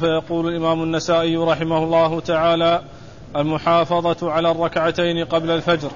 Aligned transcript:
فيقول 0.00 0.48
الإمام 0.48 0.82
النسائي 0.82 1.36
رحمه 1.36 1.78
الله 1.78 2.20
تعالى 2.20 2.82
المحافظة 3.36 4.30
على 4.30 4.50
الركعتين 4.50 5.24
قبل 5.24 5.50
الفجر. 5.50 5.90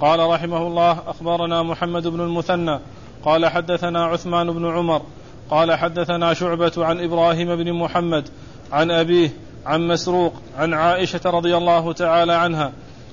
قال 0.00 0.20
رحمه 0.20 0.66
الله 0.66 1.02
أخبرنا 1.06 1.62
محمد 1.62 2.06
بن 2.06 2.20
المثنى. 2.20 2.78
قال 3.24 3.46
حدثنا 3.46 4.04
عثمان 4.04 4.52
بن 4.52 4.70
عمر. 4.70 5.02
قال 5.50 5.74
حدثنا 5.74 6.34
شعبة 6.34 6.72
عن 6.78 7.04
إبراهيم 7.04 7.56
بن 7.56 7.72
محمد 7.72 8.28
عن 8.72 8.90
أبيه 8.90 9.30
عن 9.66 9.88
مسروق 9.88 10.32
عن 10.58 10.74
عائشة 10.74 11.20
رضي 11.26 11.56
الله 11.56 11.92
تعالى 11.92 12.32
عنها 12.32 12.72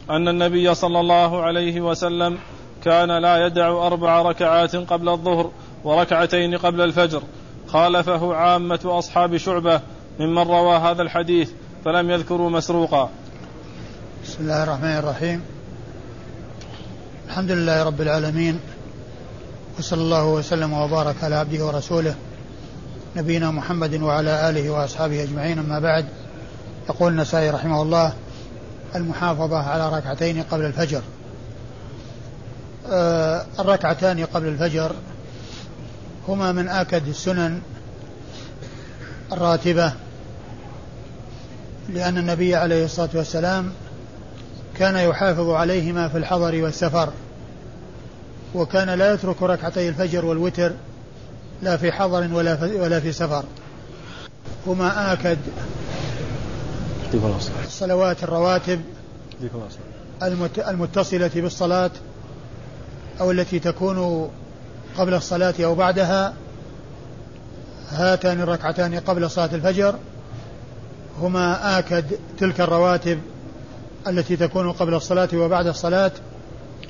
أن 0.09 0.27
النبي 0.27 0.75
صلى 0.75 0.99
الله 0.99 1.41
عليه 1.41 1.81
وسلم 1.81 2.37
كان 2.83 3.11
لا 3.11 3.45
يدع 3.45 3.87
أربع 3.87 4.21
ركعات 4.21 4.75
قبل 4.75 5.09
الظهر 5.09 5.51
وركعتين 5.83 6.57
قبل 6.57 6.81
الفجر. 6.81 7.21
خالفه 7.67 8.35
عامة 8.35 8.79
أصحاب 8.85 9.37
شعبة 9.37 9.81
ممن 10.19 10.47
روى 10.47 10.77
هذا 10.77 11.01
الحديث 11.01 11.49
فلم 11.85 12.09
يذكروا 12.09 12.49
مسروقا. 12.49 13.09
بسم 14.23 14.37
الله 14.39 14.63
الرحمن 14.63 14.97
الرحيم. 14.97 15.41
الحمد 17.27 17.51
لله 17.51 17.83
رب 17.83 18.01
العالمين 18.01 18.59
وصلى 19.79 20.01
الله 20.01 20.25
وسلم 20.25 20.73
وبارك 20.73 21.15
على 21.23 21.35
عبده 21.35 21.65
ورسوله 21.65 22.15
نبينا 23.15 23.51
محمد 23.51 24.01
وعلى 24.01 24.49
آله 24.49 24.69
وأصحابه 24.69 25.23
أجمعين. 25.23 25.59
أما 25.59 25.79
بعد 25.79 26.05
يقول 26.89 27.11
النسائي 27.11 27.49
رحمه 27.49 27.81
الله 27.81 28.13
المحافظة 28.95 29.57
على 29.57 29.97
ركعتين 29.97 30.43
قبل 30.43 30.65
الفجر. 30.65 31.01
آه 32.89 33.45
الركعتان 33.59 34.25
قبل 34.25 34.47
الفجر 34.47 34.95
هما 36.27 36.51
من 36.51 36.67
آكد 36.67 37.07
السنن 37.07 37.61
الراتبة 39.31 39.93
لأن 41.89 42.17
النبي 42.17 42.55
عليه 42.55 42.85
الصلاة 42.85 43.09
والسلام 43.13 43.71
كان 44.77 44.95
يحافظ 44.95 45.49
عليهما 45.49 46.07
في 46.07 46.17
الحضر 46.17 46.63
والسفر 46.63 47.09
وكان 48.55 48.89
لا 48.89 49.13
يترك 49.13 49.43
ركعتي 49.43 49.89
الفجر 49.89 50.25
والوتر 50.25 50.71
لا 51.61 51.77
في 51.77 51.91
حضر 51.91 52.33
ولا 52.33 52.55
في, 52.55 52.75
ولا 52.75 52.99
في 52.99 53.11
سفر. 53.11 53.43
هما 54.67 55.13
آكد 55.13 55.37
الصلوات 57.65 58.23
الرواتب 58.23 58.81
المتصلة 60.57 61.31
بالصلاة 61.35 61.91
أو 63.21 63.31
التي 63.31 63.59
تكون 63.59 64.29
قبل 64.97 65.13
الصلاة 65.13 65.53
أو 65.59 65.75
بعدها 65.75 66.33
هاتان 67.89 68.41
الركعتان 68.41 68.99
قبل 68.99 69.29
صلاة 69.29 69.49
الفجر 69.53 69.95
هما 71.21 71.79
آكد 71.79 72.05
تلك 72.39 72.61
الرواتب 72.61 73.19
التي 74.07 74.35
تكون 74.35 74.71
قبل 74.71 74.93
الصلاة 74.93 75.29
وبعد 75.33 75.67
الصلاة 75.67 76.11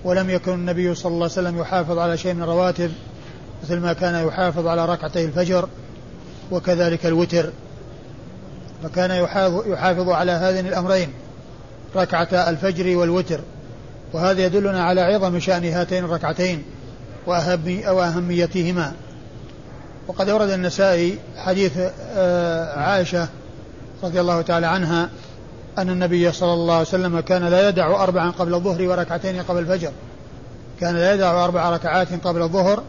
ولم 0.04 0.30
يكن 0.30 0.54
النبي 0.54 0.95
صلى 0.95 1.09
الله 1.12 1.23
عليه 1.23 1.34
وسلم 1.34 1.59
يحافظ 1.59 1.98
على 1.98 2.18
شيء 2.18 2.34
من 2.34 2.44
الرواتب 2.44 2.92
مثل 3.64 3.80
ما 3.80 3.94
كان 3.94 4.28
يحافظ 4.28 4.68
على 4.68 4.86
ركعتي 4.86 5.26
الفجر 5.26 5.70
وكذلك 6.52 7.06
الوتر. 7.06 7.50
فكان 8.84 9.12
يحافظ 9.68 10.09
على 10.09 10.31
هذين 10.31 10.68
الأمرين 10.68 11.09
ركعة 11.96 12.28
الفجر 12.50 12.98
والوتر. 12.98 13.40
وهذا 14.14 14.46
يدلنا 14.46 14.84
على 14.84 15.02
عظم 15.02 15.40
شأن 15.40 15.66
هاتين 15.66 16.03
الركعتين 16.03 16.64
وأهميتهما. 17.88 18.94
وقد 20.08 20.30
أورد 20.30 20.50
النسائي 20.50 21.18
حديث 21.38 21.72
آه، 22.16 22.80
عائشة 22.80 23.28
رضي 24.04 24.22
الله 24.22 24.42
تعالى 24.42 24.68
عنها 24.68 25.10
أن 25.78 25.90
النبي 25.90 26.32
صلى 26.32 26.54
الله 26.54 26.74
عليه 26.74 26.88
وسلم 26.88 27.20
كان 27.20 27.44
لا 27.44 27.70
يدع 27.70 28.04
أربعا 28.04 28.32
قبل 28.32 28.54
الظهر 28.54 28.82
وركعتين 28.82 29.42
قبل 29.42 29.60
الفجر. 29.60 29.92
كان 30.80 30.96
لا 30.96 31.14
يدع 31.14 31.46
أربع 31.46 31.69
ركعات 31.69 32.08
قبل 32.24 32.42
الظهر 32.42 32.84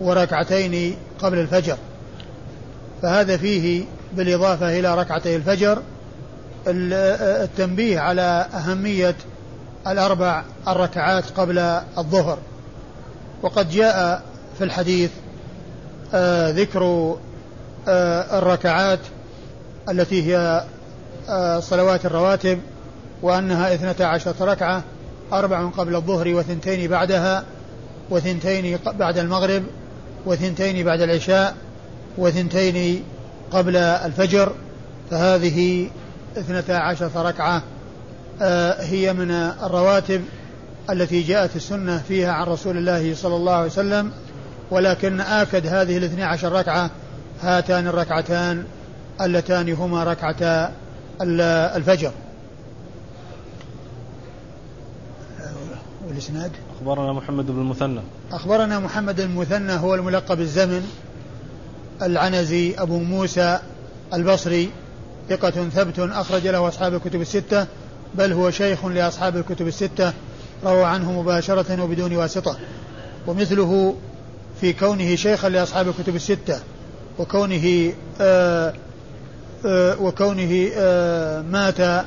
وركعتين 0.00 0.96
قبل 1.22 1.38
الفجر. 1.38 1.76
فهذا 3.02 3.36
فيه 3.36 3.84
بالإضافة 4.16 4.78
إلى 4.78 4.94
ركعتي 4.94 5.36
الفجر 5.36 5.82
التنبيه 6.66 8.00
على 8.00 8.46
أهمية 8.54 9.14
الأربع 9.86 10.42
الركعات 10.68 11.24
قبل 11.36 11.58
الظهر. 11.98 12.38
وقد 13.42 13.70
جاء 13.70 14.22
في 14.58 14.64
الحديث 14.64 15.10
آه 16.14 16.50
ذكر 16.50 17.16
آه 17.88 18.38
الركعات 18.38 18.98
التي 19.90 20.22
هي 20.22 20.64
آه 21.28 21.60
صلوات 21.60 22.06
الرواتب 22.06 22.58
وأنها 23.22 23.74
اثنتا 23.74 24.02
عشرة 24.02 24.34
ركعة 24.40 24.82
أربع 25.32 25.68
قبل 25.68 25.96
الظهر 25.96 26.28
وثنتين 26.28 26.90
بعدها 26.90 27.44
وثنتين 28.10 28.78
بعد 28.86 29.18
المغرب 29.18 29.62
وثنتين 30.26 30.84
بعد 30.84 31.00
العشاء 31.00 31.54
وثنتين 32.18 33.04
قبل 33.50 33.76
الفجر. 33.76 34.52
فهذه 35.10 35.90
اثنتا 36.36 36.72
عشرة 36.72 37.22
ركعة 37.22 37.62
آه، 38.42 38.82
هي 38.82 39.12
من 39.12 39.30
الرواتب 39.30 40.24
التي 40.90 41.22
جاءت 41.22 41.56
السنة 41.56 42.02
فيها 42.08 42.32
عن 42.32 42.46
رسول 42.46 42.76
الله 42.76 43.14
صلى 43.14 43.36
الله 43.36 43.52
عليه 43.52 43.66
وسلم. 43.66 44.12
ولكن 44.70 45.20
آكد 45.20 45.66
هذه 45.66 45.96
الاثني 45.96 46.24
عشر 46.24 46.52
ركعة 46.52 46.90
هاتان 47.42 47.86
الركعتان 47.86 48.64
اللتان 49.24 49.72
هما 49.72 50.04
ركعتا 50.04 50.72
الفجر. 51.76 52.12
والإسناد؟ 56.08 56.50
أخبرنا 56.76 57.12
محمد 57.12 57.46
بن 57.46 57.60
المثنى. 57.60 58.00
أخبرنا 58.32 58.78
محمد 58.78 59.16
بن 59.16 59.22
المثنى 59.22 59.72
هو 59.72 59.94
الملقب 59.94 60.40
الزمن 60.40 60.90
العنزي 62.02 62.74
أبو 62.78 62.98
موسى 62.98 63.58
البصري 64.14 64.70
ثقة 65.28 65.50
ثبت 65.50 65.98
أخرج 65.98 66.46
له 66.46 66.68
أصحاب 66.68 66.94
الكتب 66.94 67.20
الستة 67.20 67.66
بل 68.14 68.32
هو 68.32 68.50
شيخ 68.50 68.84
لأصحاب 68.84 69.36
الكتب 69.36 69.66
الستة 69.66 70.12
روى 70.64 70.84
عنه 70.84 71.20
مباشرة 71.20 71.82
وبدون 71.82 72.16
واسطة. 72.16 72.58
ومثله 73.26 73.96
في 74.60 74.72
كونه 74.72 75.14
شيخا 75.14 75.48
لأصحاب 75.48 75.88
الكتب 75.88 76.16
الستة 76.16 76.60
وكونه 77.18 77.92
آآ 78.20 78.74
وكونه 80.00 80.68
آآ 80.76 81.42
مات 81.42 82.04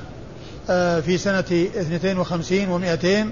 في 1.03 1.17
سنة 1.17 1.39
52 1.39 2.81
و200 2.81 3.27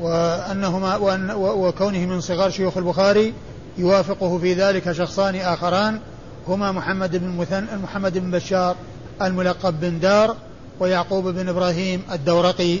وأنهما 0.00 0.96
وأن 0.96 1.30
وكونه 1.36 2.06
من 2.06 2.20
صغار 2.20 2.50
شيوخ 2.50 2.76
البخاري 2.76 3.32
يوافقه 3.78 4.38
في 4.38 4.54
ذلك 4.54 4.92
شخصان 4.92 5.36
آخران 5.36 6.00
هما 6.48 6.72
محمد 6.72 7.16
بن 7.16 7.28
مثن 7.28 7.66
محمد 7.82 8.18
بن 8.18 8.30
بشار 8.30 8.76
الملقب 9.22 9.80
بن 9.80 10.00
دار 10.00 10.36
ويعقوب 10.80 11.28
بن 11.28 11.48
إبراهيم 11.48 12.02
الدورقي. 12.12 12.78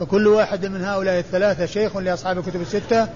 وكل 0.00 0.26
واحد 0.26 0.66
من 0.66 0.84
هؤلاء 0.84 1.18
الثلاثة 1.18 1.66
شيخ 1.66 1.96
لأصحاب 1.96 2.38
الكتب 2.38 2.60
الستة 2.60 3.08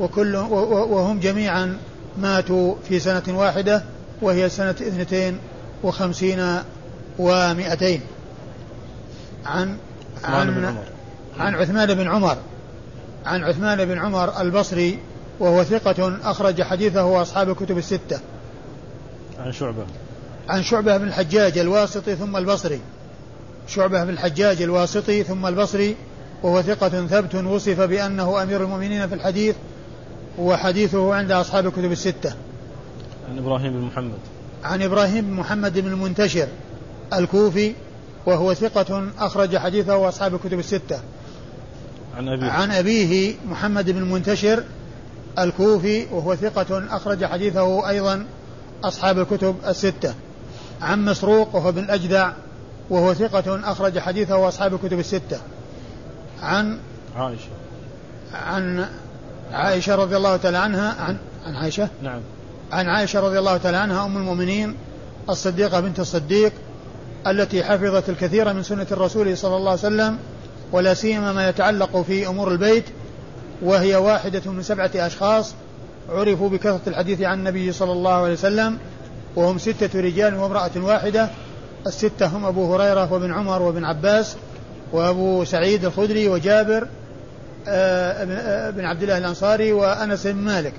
وكل 0.00 0.36
وهم 0.36 1.20
جميعا 1.20 1.78
ماتوا 2.18 2.74
في 2.88 3.00
سنة 3.00 3.22
واحدة 3.28 3.82
وهي 4.22 4.48
سنة 4.48 4.70
اثنتين 4.70 5.38
وخمسين 5.82 6.58
ومائتين 7.18 8.00
عن 9.46 9.76
عن 10.24 10.76
عن 11.38 11.54
عثمان 11.54 11.94
بن 11.94 12.08
عمر. 12.08 12.36
عن 13.26 13.44
عثمان 13.44 13.84
بن 13.84 13.98
عمر 13.98 14.40
البصري 14.40 14.98
وهو 15.40 15.64
ثقة 15.64 16.18
أخرج 16.24 16.62
حديثه 16.62 17.22
أصحاب 17.22 17.50
الكتب 17.50 17.78
الستة. 17.78 18.20
عن 19.38 19.52
شعبة. 19.52 19.84
عن 20.48 20.62
شعبة 20.62 20.96
بن 20.96 21.08
الحجاج 21.08 21.58
الواسطي 21.58 22.16
ثم 22.16 22.36
البصري. 22.36 22.80
شعبة 23.68 24.04
بن 24.04 24.10
الحجاج 24.10 24.62
الواسطي 24.62 25.22
ثم 25.22 25.46
البصري 25.46 25.96
وهو 26.42 26.62
ثقة 26.62 27.06
ثبت 27.06 27.34
وصف 27.34 27.80
بأنه 27.80 28.42
أمير 28.42 28.62
المؤمنين 28.62 29.08
في 29.08 29.14
الحديث 29.14 29.56
وحديثه 30.38 31.14
عند 31.14 31.32
أصحاب 31.32 31.66
الكتب 31.66 31.92
الستة. 31.92 32.34
عن 33.30 33.38
إبراهيم 33.38 33.72
بن 33.72 33.80
محمد. 33.80 34.18
عن 34.64 34.82
إبراهيم 34.82 35.24
بن 35.24 35.32
محمد 35.32 35.78
بن 35.78 35.92
المنتشر 35.92 36.48
الكوفي 37.12 37.74
وهو 38.26 38.54
ثقة 38.54 39.08
أخرج 39.18 39.56
حديثه 39.56 40.08
أصحاب 40.08 40.34
الكتب 40.34 40.58
الستة. 40.58 41.00
عن 42.16 42.28
أبيه. 42.28 42.50
عن 42.50 42.70
أبيه 42.70 43.34
محمد 43.48 43.90
بن 43.90 43.98
المنتشر 43.98 44.64
الكوفي 45.38 46.06
وهو 46.12 46.34
ثقة 46.34 46.96
أخرج 46.96 47.24
حديثه 47.24 47.88
أيضا 47.88 48.26
أصحاب 48.84 49.18
الكتب 49.18 49.56
الستة. 49.66 50.14
عن 50.82 51.04
مسروق 51.04 51.56
وهو 51.56 51.72
بن 51.72 51.78
الأجدع 51.82 52.32
وهو 52.90 53.14
ثقة 53.14 53.70
أخرج 53.72 53.98
حديثه 53.98 54.48
أصحاب 54.48 54.74
الكتب 54.74 54.98
الستة. 54.98 55.40
عن 56.42 56.78
عائشة. 57.16 57.48
عن 58.34 58.86
عائشة 59.52 59.94
رضي 59.94 60.16
الله 60.16 60.36
تعالى 60.36 60.58
عنها 60.58 60.94
عن 61.02 61.16
عن 61.46 61.56
عائشة؟ 61.56 61.88
نعم. 62.02 62.20
عن 62.72 62.88
عائشة 62.88 63.20
رضي 63.20 63.38
الله 63.38 63.56
تعالى 63.56 63.76
عنها 63.76 64.06
أم 64.06 64.16
المؤمنين 64.16 64.76
الصديقة 65.30 65.80
بنت 65.80 66.00
الصديق 66.00 66.52
التي 67.26 67.64
حفظت 67.64 68.08
الكثير 68.08 68.52
من 68.52 68.62
سنة 68.62 68.86
الرسول 68.92 69.38
صلى 69.38 69.56
الله 69.56 69.70
عليه 69.70 69.80
وسلم 69.80 70.18
ولا 70.72 70.94
سيما 70.94 71.32
ما 71.32 71.48
يتعلق 71.48 72.02
في 72.02 72.26
أمور 72.26 72.52
البيت 72.52 72.84
وهي 73.62 73.96
واحدة 73.96 74.50
من 74.50 74.62
سبعة 74.62 74.90
أشخاص 74.94 75.54
عرفوا 76.08 76.48
بكثرة 76.48 76.80
الحديث 76.86 77.22
عن 77.22 77.38
النبي 77.38 77.72
صلى 77.72 77.92
الله 77.92 78.12
عليه 78.12 78.32
وسلم 78.32 78.78
وهم 79.36 79.58
ستة 79.58 80.00
رجال 80.00 80.34
وامرأة 80.34 80.70
واحدة 80.76 81.28
الستة 81.86 82.26
هم 82.26 82.44
أبو 82.44 82.74
هريرة 82.74 83.12
وابن 83.12 83.32
عمر 83.32 83.62
وابن 83.62 83.84
عباس 83.84 84.36
وأبو 84.92 85.44
سعيد 85.44 85.84
الخدري 85.84 86.28
وجابر 86.28 86.86
آه، 87.68 88.24
آه، 88.24 88.70
بن 88.70 88.84
عبد 88.84 89.02
الله 89.02 89.18
الأنصاري 89.18 89.72
وأنس 89.72 90.26
بن 90.26 90.36
مالك. 90.36 90.72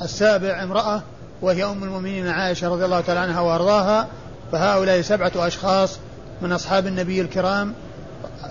والسابع 0.00 0.62
امرأة 0.62 1.02
وهي 1.42 1.64
أم 1.64 1.84
المؤمنين 1.84 2.28
عائشة 2.28 2.68
رضي 2.68 2.84
الله 2.84 3.00
تعالى 3.00 3.20
عنها 3.20 3.40
وأرضاها 3.40 4.08
فهؤلاء 4.52 5.00
سبعة 5.00 5.32
أشخاص 5.36 5.98
من 6.42 6.52
أصحاب 6.52 6.86
النبي 6.86 7.20
الكرام 7.20 7.74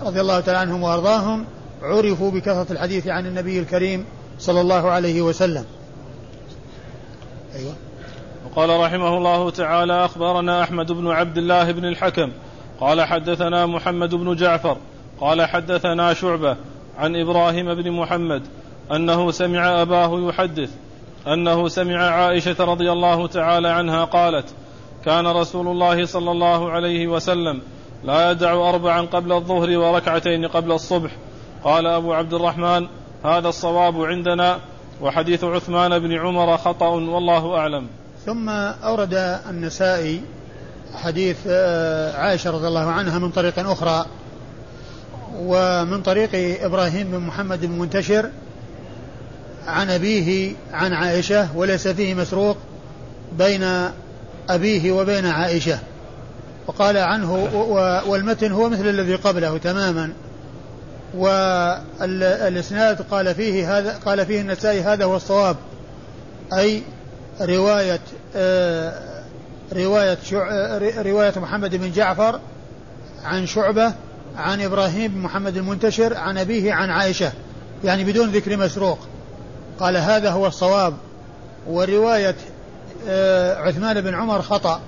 رضي 0.02 0.20
الله 0.20 0.40
تعالى 0.40 0.58
عنهم 0.58 0.82
وأرضاهم 0.82 1.44
عرفوا 1.82 2.30
بكثرة 2.30 2.66
الحديث 2.70 3.06
عن 3.06 3.26
النبي 3.26 3.58
الكريم 3.58 4.04
صلى 4.38 4.60
الله 4.60 4.90
عليه 4.90 5.22
وسلم. 5.22 5.64
أيوة. 7.54 7.74
وقال 8.46 8.80
رحمه 8.80 9.18
الله 9.18 9.50
تعالى 9.50 10.04
أخبرنا 10.04 10.62
أحمد 10.62 10.92
بن 10.92 11.10
عبد 11.10 11.38
الله 11.38 11.72
بن 11.72 11.84
الحكم. 11.84 12.32
قال 12.80 13.02
حدثنا 13.02 13.66
محمد 13.66 14.14
بن 14.14 14.36
جعفر. 14.36 14.76
قال 15.20 15.42
حدثنا 15.42 16.14
شعبة 16.14 16.56
عن 16.98 17.16
إبراهيم 17.16 17.74
بن 17.74 17.90
محمد 17.90 18.42
أنه 18.92 19.30
سمع 19.30 19.82
أباه 19.82 20.28
يحدث. 20.28 20.70
أنه 21.26 21.68
سمع 21.68 22.10
عائشة 22.10 22.56
رضي 22.64 22.92
الله 22.92 23.26
تعالى 23.26 23.68
عنها 23.68 24.04
قالت 24.04 24.46
كان 25.04 25.26
رسول 25.26 25.68
الله 25.68 26.06
صلى 26.06 26.30
الله 26.30 26.70
عليه 26.70 27.06
وسلم 27.06 27.62
لا 28.04 28.30
يدع 28.30 28.68
أربعا 28.68 29.00
قبل 29.00 29.32
الظهر 29.32 29.78
وركعتين 29.78 30.46
قبل 30.46 30.72
الصبح. 30.72 31.10
قال 31.64 31.86
أبو 31.86 32.12
عبد 32.12 32.34
الرحمن 32.34 32.86
هذا 33.24 33.48
الصواب 33.48 34.02
عندنا 34.02 34.58
وحديث 35.00 35.44
عثمان 35.44 35.98
بن 35.98 36.12
عمر 36.12 36.56
خطأ 36.56 36.88
والله 36.88 37.56
أعلم. 37.56 37.86
ثم 38.26 38.48
أورد 38.48 39.14
النسائي 39.50 40.22
حديث 40.94 41.36
آه، 41.46 42.16
عائشة 42.16 42.50
رضي 42.50 42.68
الله 42.68 42.90
عنها 42.90 43.18
من 43.18 43.30
طريق 43.30 43.58
أخرى 43.58 44.06
ومن 45.38 46.02
طريق 46.02 46.30
إبراهيم 46.64 47.10
بن 47.10 47.18
محمد 47.18 47.66
بن 47.66 47.78
منتشر 47.78 48.30
عن 49.66 49.90
أبيه 49.90 50.52
عن 50.72 50.92
عائشة 50.92 51.56
وليس 51.56 51.88
فيه 51.88 52.14
مسروق 52.14 52.56
بين 53.38 53.90
أبيه 54.48 54.92
وبين 54.92 55.26
عائشة. 55.26 55.78
وقال 56.66 56.96
عنه 56.96 57.34
والمتن 58.06 58.52
هو 58.52 58.68
مثل 58.68 58.88
الذي 58.88 59.14
قبله 59.14 59.58
تماما. 59.58 60.12
والإسناد 61.14 63.02
قال 63.10 63.34
فيه 63.34 63.78
هذا 63.78 63.98
قال 64.06 64.26
فيه 64.26 64.40
النسائي 64.40 64.80
هذا 64.80 65.04
هو 65.04 65.16
الصواب. 65.16 65.56
أي 66.58 66.82
رواية 67.40 68.00
آه، 68.36 69.22
رواية 69.72 70.18
رواية 71.02 71.32
محمد 71.36 71.74
بن 71.74 71.92
جعفر 71.92 72.40
عن 73.24 73.46
شعبة 73.46 73.92
عن 74.36 74.60
إبراهيم 74.60 75.12
بن 75.12 75.18
محمد 75.18 75.56
المنتشر 75.56 76.16
عن 76.16 76.38
أبيه 76.38 76.72
عن 76.72 76.90
عائشة. 76.90 77.32
يعني 77.84 78.04
بدون 78.04 78.30
ذكر 78.30 78.56
مسروق. 78.56 78.98
قال 79.80 79.96
هذا 79.96 80.30
هو 80.30 80.46
الصواب 80.46 80.94
ورواية 81.66 82.36
آه، 83.08 83.56
عثمان 83.56 84.00
بن 84.00 84.14
عمر 84.14 84.42
خطأ. 84.42 84.80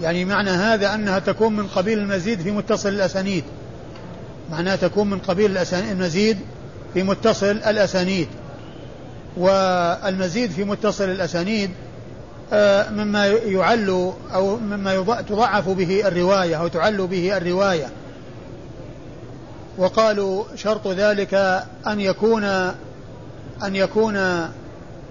يعني 0.00 0.24
معنى 0.24 0.50
هذا 0.50 0.94
أنها 0.94 1.18
تكون 1.18 1.56
من 1.56 1.66
قبيل 1.66 1.98
المزيد 1.98 2.40
في 2.40 2.50
متصل 2.50 2.88
الأسانيد. 2.88 3.44
معناها 4.50 4.76
تكون 4.76 5.10
من 5.10 5.18
قبيل 5.18 5.58
المزيد 5.72 6.38
في 6.94 7.02
متصل 7.02 7.46
الأسانيد. 7.50 8.28
والمزيد 9.36 10.50
في 10.50 10.64
متصل 10.64 11.04
الأسانيد 11.04 11.70
آه، 12.52 12.90
مما 12.90 13.26
يعل 13.26 14.12
أو 14.34 14.56
مما 14.56 15.20
تضعف 15.28 15.68
به 15.68 16.08
الرواية 16.08 16.56
أو 16.56 16.68
تعل 16.68 17.06
به 17.06 17.36
الرواية. 17.36 17.86
وقالوا 19.78 20.44
شرط 20.56 20.88
ذلك 20.88 21.34
أن 21.86 22.00
يكون 22.00 22.72
أن 23.64 23.76
يكون 23.76 24.48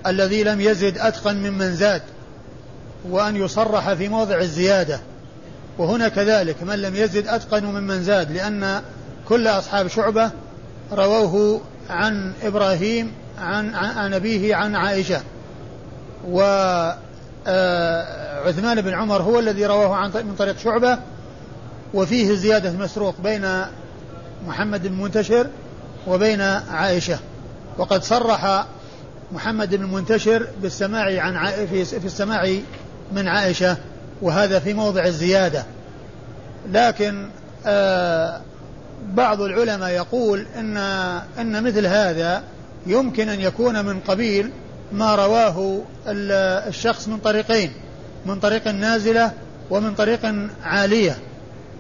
الذي 0.08 0.44
لم 0.44 0.62
يزد 0.62 0.98
أتقن 0.98 1.36
ممن 1.36 1.76
زاد 1.76 2.02
وأن 3.10 3.36
يصرح 3.36 3.94
في 3.94 4.10
موضع 4.10 4.38
الزيادة. 4.38 5.00
وهنا 5.78 6.10
كذلك 6.10 6.64
من 6.64 6.76
لم 6.76 6.96
يزد 6.96 7.28
أتقن 7.28 7.66
ممن 7.66 8.04
زاد 8.04 8.32
لأن 8.32 8.82
كل 9.30 9.48
أصحاب 9.48 9.88
شعبة 9.88 10.32
رووه 10.92 11.62
عن 11.90 12.34
إبراهيم 12.44 13.12
عن 13.40 13.76
عن 13.76 14.14
أبيه 14.14 14.56
عن 14.56 14.76
عائشة. 14.76 15.22
و 16.28 16.42
آه، 17.48 18.52
بن 18.82 18.94
عمر 18.94 19.22
هو 19.22 19.40
الذي 19.40 19.66
رواه 19.66 19.96
عن 19.96 20.10
من 20.10 20.36
طريق 20.40 20.58
شعبة. 20.58 20.98
وفيه 21.94 22.34
زيادة 22.34 22.72
مسروق 22.72 23.16
بين 23.24 23.48
محمد 24.48 24.88
بن 24.88 25.02
منتشر 25.02 25.48
وبين 26.08 26.42
عائشة. 26.72 27.20
وقد 27.78 28.04
صرح 28.04 28.66
محمد 29.32 29.76
بن 29.76 29.86
منتشر 29.86 30.48
بالسماع 30.62 31.22
عن 31.22 31.66
في 31.66 31.86
في 31.86 32.06
السماع 32.06 32.56
من 33.12 33.28
عائشة 33.28 33.78
وهذا 34.22 34.60
في 34.60 34.74
موضع 34.74 35.06
الزيادة. 35.06 35.66
لكن 36.72 37.30
آه 37.66 38.42
بعض 39.14 39.42
العلماء 39.42 39.90
يقول 39.90 40.46
إن 40.60 40.78
إن 41.40 41.64
مثل 41.64 41.86
هذا 41.86 42.44
يمكن 42.88 43.30
أن 43.30 43.42
يكون 43.42 43.86
من 43.86 44.00
قبيل 44.00 44.52
ما 44.92 45.16
رواه 45.16 45.82
الشخص 46.68 47.08
من 47.08 47.18
طريقين 47.18 47.74
من 48.26 48.40
طريق 48.40 48.68
نازلة 48.68 49.32
ومن 49.70 49.96
طريق 49.96 50.36
عالية. 50.64 51.18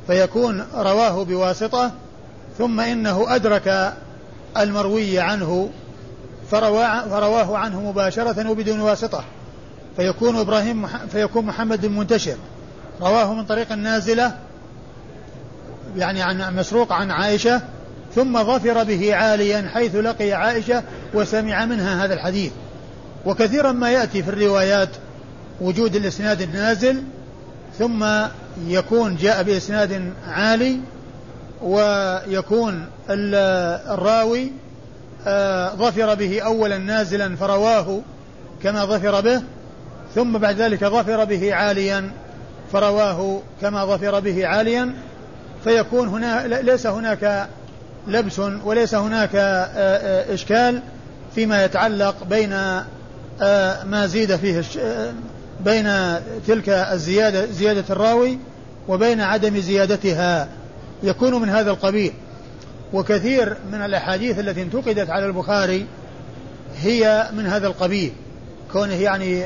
فيكون 0.07 0.65
رواه 0.75 1.23
بواسطة 1.23 1.91
ثم 2.57 2.79
إنه 2.79 3.35
أدرك 3.35 3.93
المروي 4.57 5.19
عنه 5.19 5.69
فرواه 6.51 7.57
عنه 7.57 7.81
مباشرة 7.81 8.49
وبدون 8.49 8.79
واسطة. 8.79 9.23
فيكون 9.95 10.35
إبراهيم 10.35 10.87
فيكون 10.87 11.45
محمد 11.45 11.85
المنتشر. 11.85 12.35
رواه 13.01 13.33
من 13.33 13.45
طريق 13.45 13.71
نازله 13.71 14.35
يعني 15.97 16.21
عن 16.21 16.55
مسروق 16.55 16.93
عن 16.93 17.11
عائشة 17.11 17.61
ثم 18.15 18.43
ظفر 18.43 18.83
به 18.83 19.15
عاليا 19.15 19.69
حيث 19.73 19.95
لقي 19.95 20.33
عائشة 20.33 20.83
وسمع 21.13 21.65
منها 21.65 22.05
هذا 22.05 22.13
الحديث. 22.13 22.51
وكثيرا 23.25 23.71
ما 23.71 23.91
يأتي 23.91 24.23
في 24.23 24.29
الروايات 24.29 24.89
وجود 25.61 25.95
الإسناد 25.95 26.41
النازل 26.41 27.03
ثم 27.79 28.05
يكون 28.67 29.15
جاء 29.15 29.43
بإسناد 29.43 30.13
عالي 30.27 30.79
ويكون 31.61 32.85
الراوي 33.09 34.51
ظفر 35.77 36.15
به 36.15 36.41
أولا 36.41 36.77
نازلا 36.77 37.35
فرواه 37.35 38.01
كما 38.63 38.85
ظفر 38.85 39.21
به 39.21 39.41
ثم 40.15 40.37
بعد 40.37 40.61
ذلك 40.61 40.85
ظفر 40.85 41.25
به 41.25 41.53
عاليا 41.53 42.11
فرواه 42.71 43.41
كما 43.61 43.85
ظفر 43.85 44.19
به 44.19 44.47
عاليا. 44.47 44.93
فيكون 45.63 46.07
هنا 46.07 46.47
ليس 46.47 46.87
هناك 46.87 47.47
لبس 48.07 48.39
وليس 48.39 48.95
هناك 48.95 49.35
آه، 49.35 49.39
آه، 49.39 50.33
إشكال 50.33 50.81
فيما 51.35 51.65
يتعلق 51.65 52.23
بين 52.29 52.53
آه، 53.41 53.83
ما 53.83 54.07
زيد 54.07 54.35
فيه 54.35 54.63
بين 55.65 56.15
تلك 56.47 56.69
الزيادة 56.69 57.45
زيادة 57.45 57.83
الراوي 57.89 58.39
وبين 58.87 59.21
عدم 59.21 59.57
زيادتها. 59.57 60.47
يكون 61.03 61.41
من 61.41 61.49
هذا 61.49 61.71
القبيل. 61.71 62.13
وكثير 62.93 63.57
من 63.71 63.81
الأحاديث 63.81 64.39
التي 64.39 64.61
انتقدت 64.61 65.09
على 65.09 65.25
البخاري 65.25 65.85
هي 66.81 67.29
من 67.33 67.45
هذا 67.45 67.67
القبيل. 67.67 68.13
كونه 68.73 68.93
يعني 68.93 69.45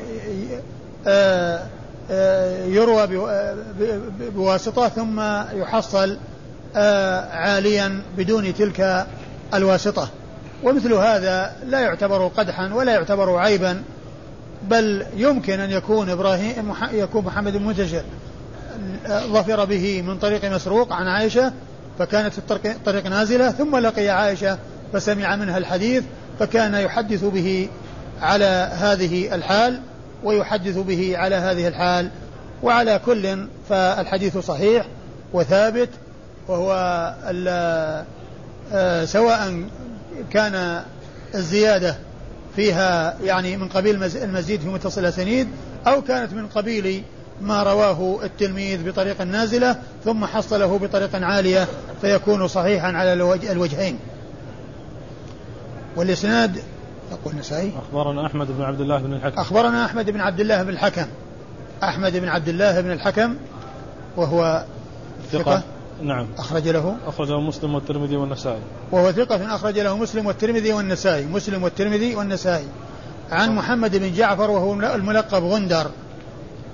آه، 1.08 2.66
يروى 2.66 3.04
آه، 3.04 3.56
بواسطة 4.36 4.90
ثم 4.90 5.22
يحصل 5.54 6.18
آه، 6.76 7.22
عاليا 7.32 8.02
بدون 8.18 8.54
تلك 8.54 9.08
الواسطة. 9.54 10.10
ومثل 10.64 10.94
هذا 10.94 11.56
لا 11.66 11.80
يعتبر 11.80 12.28
قدحا 12.28 12.74
ولا 12.74 12.94
يعتبر 12.94 13.38
عيبا 13.38 13.84
بل 14.70 15.06
يمكن 15.16 15.60
أن 15.60 15.72
يكون 15.72 16.10
إبراهيم 16.10 16.74
يكون 16.92 17.26
محمد 17.26 17.56
المنتشر 17.56 18.04
ظفر 19.08 19.66
به 19.66 20.02
من 20.02 20.18
طريق 20.18 20.46
مسروق 20.46 20.94
عن 20.94 21.08
عائشة 21.08 21.54
فكانت 22.00 22.34
الطريق 22.68 23.08
نازلة 23.08 23.52
ثم 23.52 23.76
لقي 23.78 24.10
عائشة 24.10 24.58
فسمع 24.94 25.36
منها 25.36 25.58
الحديث 25.58 26.04
فكان 26.40 26.74
يحدث 26.74 27.24
به 27.24 27.70
على 28.22 28.72
هذه 28.74 29.36
الحال 29.36 29.82
ويحدث 30.24 30.78
به 30.78 31.18
على 31.18 31.36
هذه 31.36 31.68
الحال 31.68 32.10
وعلى 32.64 33.00
كل 33.06 33.48
فالحديث 33.70 34.38
صحيح 34.38 34.86
وثابت 35.34 35.90
وهو 36.48 36.74
آه، 38.74 39.06
سواء 39.06 39.64
كان 40.32 40.82
الزيادة 41.36 41.96
فيها 42.56 43.18
يعني 43.24 43.58
من 43.58 43.70
قبيل 43.70 44.04
المزيد 44.16 44.62
في 44.62 44.68
متصل 44.68 45.02
الأسانيد 45.02 45.48
أو 45.88 46.02
كانت 46.02 46.34
من 46.34 46.48
قبيل 46.48 47.04
ما 47.42 47.64
رواه 47.64 48.20
التلميذ 48.24 48.90
بطريق 48.90 49.22
نازلة 49.22 49.76
ثم 50.06 50.26
حصله 50.26 50.78
بطريق 50.78 51.16
عالية 51.16 51.68
فيكون 52.02 52.48
صحيحا 52.48 52.88
على 52.88 53.14
الوجهين. 53.52 54.00
والإسناد 55.96 56.64
يقول 57.12 57.34
النسائي 57.34 57.74
أخبرنا 57.88 58.26
أحمد 58.26 58.48
بن 58.48 58.62
عبد 58.64 58.82
الله 58.82 58.98
بن 58.98 59.14
الحكم. 59.14 59.40
أخبرنا 59.40 59.86
أحمد 59.86 60.10
بن 60.10 60.22
عبد 60.22 60.40
الله 60.40 60.64
بن 60.64 60.70
الحكم. 60.70 61.06
أحمد 61.84 62.18
بن 62.18 62.28
عبد 62.28 62.48
الله 62.48 62.82
بن 62.82 62.92
الحكم 62.92 63.36
وهو 64.18 64.66
ثقة. 65.32 65.64
نعم. 66.02 66.28
أخرج 66.38 66.68
له. 66.68 66.98
أخرج 67.08 67.30
له 67.30 67.42
مسلم 67.42 67.76
والترمذي 67.76 68.16
والنسائي. 68.16 68.62
وهو 68.92 69.12
ثقة 69.12 69.56
أخرج 69.56 69.80
له 69.80 69.98
مسلم 69.98 70.26
والترمذي 70.26 70.74
والنسائي. 70.74 71.26
مسلم 71.26 71.64
والترمذي 71.64 72.16
والنسائي. 72.16 72.68
عن 73.32 73.56
محمد 73.56 73.96
بن 73.96 74.14
جعفر 74.14 74.52
وهو 74.52 74.74
الملقب 74.74 75.44
غندر. 75.44 75.92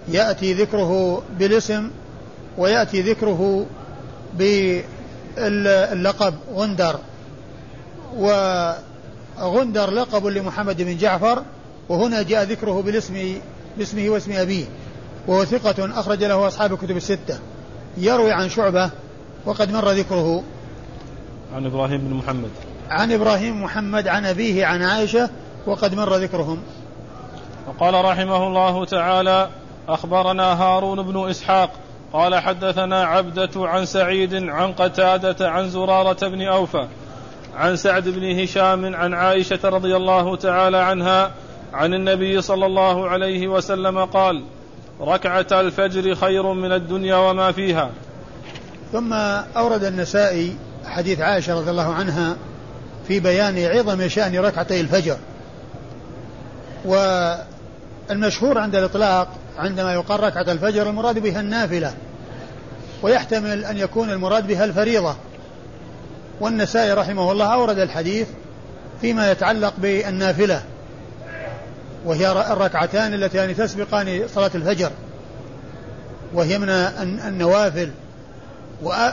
يأتي 0.08 0.53
ذكره 0.53 1.24
بالاسم 1.39 1.91
ويأتي 2.58 3.01
ذكره 3.01 3.65
باللقب 5.38 6.34
غندر. 6.55 7.00
وغندر 8.17 9.91
لقب 9.91 10.25
لمحمد 10.25 10.81
بن 10.81 10.98
جعفر 10.98 11.43
وهنا 11.89 12.22
جاء 12.22 12.43
ذكره 12.43 12.81
بالاسم 12.81 13.36
باسمه 13.77 14.10
واسم 14.10 14.31
أبيه. 14.31 14.65
وهو 15.27 15.46
ثقة 15.46 16.00
أخرج 16.00 16.24
له 16.24 16.48
أصحاب 16.48 16.74
الكتب 16.74 16.98
الستة. 16.98 17.39
يروي 17.98 18.31
عن 18.31 18.50
شعبة 18.50 18.89
وقد 19.46 19.72
مر 19.72 19.91
ذكره. 19.91 20.43
عن 21.55 21.65
إبراهيم 21.65 21.98
بن 21.98 22.13
محمد. 22.13 22.50
عن 22.89 23.12
إبراهيم 23.12 23.63
محمد 23.63 24.08
عن 24.08 24.25
أبيه 24.25 24.65
عن 24.65 24.84
عائشة 24.84 25.29
وقد 25.67 25.96
مر 25.96 26.15
ذكرهم. 26.15 26.58
وقال 27.67 28.05
رحمه 28.05 28.48
الله 28.48 28.86
تعالى 28.86 29.50
أخبرنا 29.91 30.43
هارون 30.43 31.01
بن 31.01 31.29
إسحاق 31.29 31.69
قال 32.13 32.36
حدثنا 32.36 33.03
عبدة 33.03 33.50
عن 33.55 33.86
سعيد 33.86 34.33
عن 34.33 34.74
قتادة 34.74 35.50
عن 35.50 35.69
زرارة 35.69 36.27
بن 36.27 36.41
أوفى 36.41 36.88
عن 37.55 37.75
سعد 37.75 38.10
بن 38.10 38.39
هشام 38.39 38.95
عن 38.95 39.13
عائشة 39.13 39.60
رضي 39.63 39.95
الله 39.95 40.36
تعالى 40.36 40.77
عنها 40.77 41.31
عن 41.74 41.93
النبي 41.93 42.41
صلى 42.41 42.65
الله 42.65 43.10
عليه 43.10 43.48
وسلم 43.48 44.05
قال 44.05 44.43
ركعة 45.01 45.48
الفجر 45.51 46.15
خير 46.15 46.53
من 46.53 46.71
الدنيا 46.71 47.15
وما 47.15 47.51
فيها. 47.51 47.89
ثم 48.91 49.13
أورد 49.57 49.83
النسائي 49.83 50.55
حديث 50.86 51.19
عائشة 51.19 51.60
رضي 51.60 51.71
الله 51.71 51.93
عنها 51.93 52.36
في 53.07 53.19
بيان 53.19 53.65
عظم 53.65 54.07
شأن 54.07 54.39
ركعتي 54.39 54.81
الفجر. 54.81 55.17
والمشهور 56.86 58.57
عند 58.57 58.75
الإطلاق 58.75 59.27
عندما 59.58 59.93
يقال 59.93 60.20
ركعة 60.20 60.51
الفجر 60.51 60.89
المراد 60.89 61.20
بها 61.20 61.39
النافلة 61.39 61.93
ويحتمل 63.01 63.65
أن 63.65 63.77
يكون 63.77 64.10
المراد 64.10 64.48
بها 64.48 64.65
الفريضة. 64.65 65.15
والنسائي 66.39 66.93
رحمه 66.93 67.31
الله 67.31 67.53
أورد 67.53 67.79
الحديث 67.79 68.27
فيما 69.01 69.31
يتعلق 69.31 69.74
بالنافلة 69.77 70.62
وهي 72.05 72.31
الركعتان 72.31 73.13
اللتان 73.13 73.55
تسبقان 73.55 74.27
صلاة 74.36 74.51
الفجر. 74.55 74.91
وهي 76.34 76.60
من 76.60 76.70
النوافل 77.27 77.89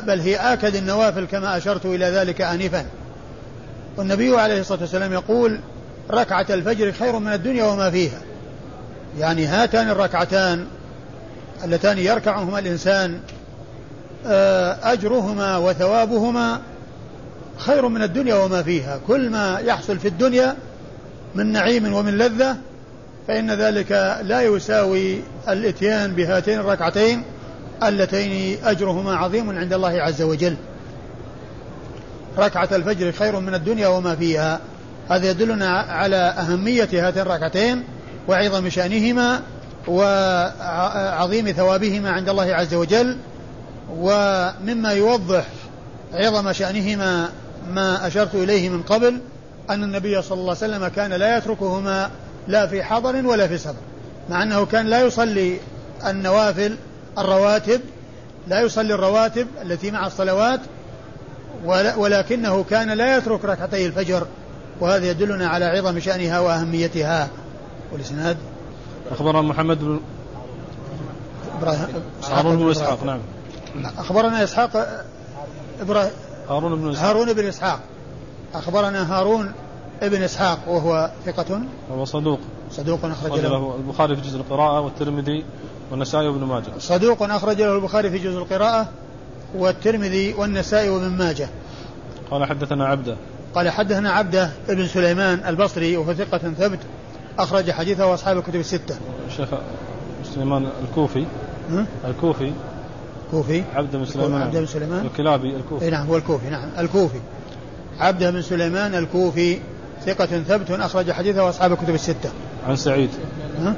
بل 0.03 0.21
هي 0.21 0.37
آكد 0.37 0.75
النوافل 0.75 1.25
كما 1.25 1.57
أشرت 1.57 1.87
إلى 1.87 2.05
ذلك 2.05 2.41
آنفا. 2.41 2.87
والنبي 3.97 4.37
عليه 4.37 4.61
الصلاة 4.61 4.81
والسلام 4.81 5.13
يقول 5.13 5.61
ركعة 6.11 6.47
الفجر 6.51 6.93
خير 6.93 7.19
من 7.19 7.33
الدنيا 7.33 7.65
وما 7.65 7.91
فيها. 7.91 8.19
يعني 9.19 9.47
هاتان 9.47 9.91
الركعتان 9.91 10.67
اللتان 11.65 11.99
يركعهما 11.99 12.59
الإنسان 12.59 13.21
آه، 14.27 14.79
أجرهما 14.83 15.57
وثوابهما 15.57 16.61
خير 17.57 17.89
من 17.89 18.03
الدنيا 18.03 18.35
وما 18.35 18.63
فيها. 18.63 19.01
كل 19.07 19.31
ما 19.31 19.59
يحصل 19.59 19.99
في 19.99 20.09
الدنيا 20.09 20.57
من 21.35 21.53
نعيم 21.53 21.95
ومن 21.95 22.19
لذة 22.19 22.57
فإن 23.29 23.51
ذلك 23.51 24.19
لا 24.23 24.43
يساوي 24.43 25.21
الإتيان 25.49 26.15
بهاتين 26.15 26.61
الركعتين 26.61 27.23
اللتين 27.83 28.59
أجرهما 28.65 29.17
عظيم 29.17 29.59
عند 29.59 29.73
الله 29.73 30.03
عز 30.03 30.23
وجل. 30.23 30.57
ركعة 32.39 32.69
الفجر 32.73 33.13
خير 33.13 33.41
من 33.41 33.55
الدنيا 33.55 33.89
وما 33.89 34.17
فيها. 34.17 34.61
هذا 35.11 35.31
يدلنا 35.31 35.69
على 35.79 36.17
أهمية 36.17 36.89
هاتين 36.93 37.23
الركعتين 37.23 37.85
وعظم 38.29 38.69
شأنهما 38.69 39.43
وعظيم 39.89 41.53
ثوابهما 41.53 42.11
عند 42.11 42.29
الله 42.29 42.55
عز 42.55 42.75
وجل 42.75 43.17
ومما 43.91 44.93
يوضح 44.93 45.45
عظم 46.13 46.53
شأنهما 46.53 47.29
ما 47.71 48.07
أشرت 48.07 48.35
إليه 48.35 48.69
من 48.69 48.83
قبل 48.83 49.21
أن 49.71 49.85
النبي 49.85 50.23
صلى 50.23 50.41
الله 50.41 50.57
عليه 50.63 50.75
وسلم 50.75 50.89
كان 50.89 51.13
لا 51.13 51.39
يتركهما 51.39 52.11
لا 52.49 52.67
في 52.67 52.83
حضر 52.83 53.27
ولا 53.27 53.49
في 53.49 53.59
سفر 53.59 53.75
مع 54.31 54.43
أنه 54.43 54.67
كان 54.67 54.87
لا 54.87 55.01
يصلي 55.01 55.59
النوافل 56.07 56.77
الرواتب 57.19 57.81
لا 58.49 58.61
يصلي 58.61 58.95
الرواتب 58.95 59.47
التي 59.63 59.91
مع 59.91 60.07
الصلوات 60.07 60.61
ولكنه 61.97 62.65
كان 62.65 62.91
لا 62.91 63.17
يترك 63.17 63.45
ركعتي 63.45 63.87
الفجر 63.87 64.27
وهذا 64.81 65.11
يدلنا 65.11 65.49
على 65.49 65.65
عظم 65.65 66.01
شأنها 66.01 66.41
وأهميتها. 66.41 67.29
والإسناد؟ 67.93 68.37
أخبرنا 69.11 69.43
محمد 69.43 69.79
بن 69.79 70.01
إبراهيم 71.59 71.87
هارون 72.31 72.57
بن 72.57 72.71
إسحاق 72.71 73.05
نعم. 73.05 73.21
أخبرنا 73.99 74.45
إسحاق 74.45 75.03
إبراهيم 75.81 76.11
هارون 76.49 76.81
بن 76.81 76.91
إسحاق. 76.91 77.09
هارون 77.09 77.33
بن 77.33 77.47
إسحاق. 77.47 77.81
أخبرنا 78.55 79.19
هارون 79.19 79.53
ابن 80.03 80.23
إسحاق 80.23 80.59
وهو 80.69 81.11
ثقة. 81.27 81.61
وهو 81.91 82.05
صدوق. 82.05 82.41
صدوق 82.71 83.05
أخرج 83.05 83.41
له. 83.41 83.77
البخاري 83.77 84.17
في 84.17 84.23
جزء 84.23 84.37
القراءة 84.37 84.81
والترمذي 84.81 85.45
والنسائي 85.91 86.29
وابن 86.29 86.45
ماجه. 86.45 86.79
صدوق 86.79 87.23
أخرج 87.23 87.63
له 87.63 87.77
البخاري 87.77 88.11
في 88.11 88.19
جزء 88.19 88.39
القراءة 88.39 88.89
والترمذي 89.55 90.35
والنسائي 90.35 90.89
وابن 90.89 91.09
ماجه. 91.09 91.49
قال 92.31 92.45
حدثنا 92.45 92.87
عبده. 92.87 93.17
قال 93.55 93.71
حدثنا 93.71 94.11
عبده 94.11 94.51
ابن 94.69 94.87
سليمان 94.87 95.43
البصري 95.49 95.97
وهو 95.97 96.15
ثقة 96.15 96.39
ثبت. 96.39 96.79
أخرج 97.39 97.71
حديثه 97.71 98.15
أصحاب 98.15 98.39
الكتب 98.39 98.61
الستة 98.61 98.97
الشيخ 99.29 99.49
سليمان 100.35 100.69
الكوفي 100.89 101.25
الكوفي 102.05 102.53
كوفي 103.31 103.63
عبدة 103.75 103.97
بن 103.97 104.05
سليمان 104.05 104.43
عبدة 104.43 104.57
بن 104.57 104.67
سليمان 104.67 105.07
الكلابي 105.07 105.57
الكوفي 105.57 105.85
إي 105.85 105.91
نعم 105.91 106.07
هو 106.07 106.17
الكوفي 106.17 106.51
نعم 106.51 106.69
الكوفي 106.79 107.19
عبدة 108.01 108.25
بن 108.25 108.43
سليمان 108.43 108.95
الكوفي 108.95 109.59
ثقة 110.07 110.27
ثبت 110.27 110.71
أخرج 110.71 111.11
حديثه 111.11 111.49
أصحاب 111.49 111.73
الكتب 111.73 111.95
الستة. 111.95 112.31
عن 112.69 112.77
سعيد. 112.77 113.11
ها؟ 113.61 113.75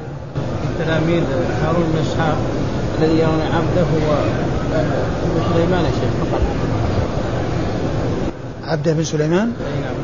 تلاميذ 0.79 1.23
هارون 1.62 1.85
بن 1.93 1.99
إسحاق 1.99 2.37
الذي 2.99 3.19
يرون 3.19 3.40
عبده 3.40 3.83
هو 3.83 4.12
ابن 5.25 5.55
سليمان 5.55 5.85
يا 5.85 5.90
شيخ 5.90 6.25
فقط. 6.31 6.43
عبده 8.64 8.93
بن 8.93 9.05
سليمان؟ 9.05 9.52
إي 9.67 9.81
نعم 9.81 9.95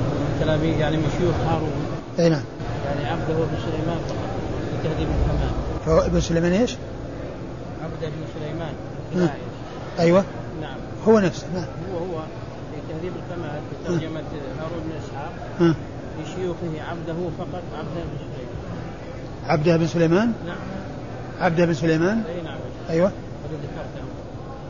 تلاميذ 0.40 0.78
يعني 0.78 0.96
من 0.96 1.08
شيوخ 1.18 1.34
هارون. 1.48 1.70
إي 2.18 2.28
نعم. 2.28 2.42
يعني 3.02 3.08
عبده 3.08 3.34
بن 3.34 3.56
سليمان 3.66 3.98
فقط 4.08 4.30
في 4.70 4.88
تهذيب 4.88 5.08
الكمال. 5.08 5.50
فهو 5.86 6.00
ابن 6.06 6.20
سليمان 6.20 6.52
إيش؟ 6.52 6.76
عبده 7.84 8.08
بن 8.08 8.24
سليمان. 8.38 8.72
أيوه. 9.98 10.24
نعم. 10.60 10.76
هو 11.08 11.18
نفسه 11.18 11.46
نعم. 11.54 11.64
هو 11.92 11.98
هو 11.98 12.20
في 12.72 12.92
تهذيب 12.92 13.12
الكمال 13.12 13.60
في 13.70 13.88
ترجمة 13.88 14.20
هارون 14.60 14.80
بن 14.84 14.90
إسحاق. 15.04 15.76
لشيوخه 16.22 16.90
عبده 16.90 17.14
فقط 17.38 17.62
عبده 17.74 18.00
بن 18.06 18.16
سليمان 18.18 18.56
عبده 19.48 19.76
بن 19.76 19.86
سليمان؟ 19.86 20.32
نعم 20.46 20.56
عبده 21.40 21.64
بن 21.64 21.74
سليمان؟ 21.74 22.22
أي 22.28 22.42
نعم 22.42 22.58
أيوه 22.90 23.12
ذكرته 23.52 24.06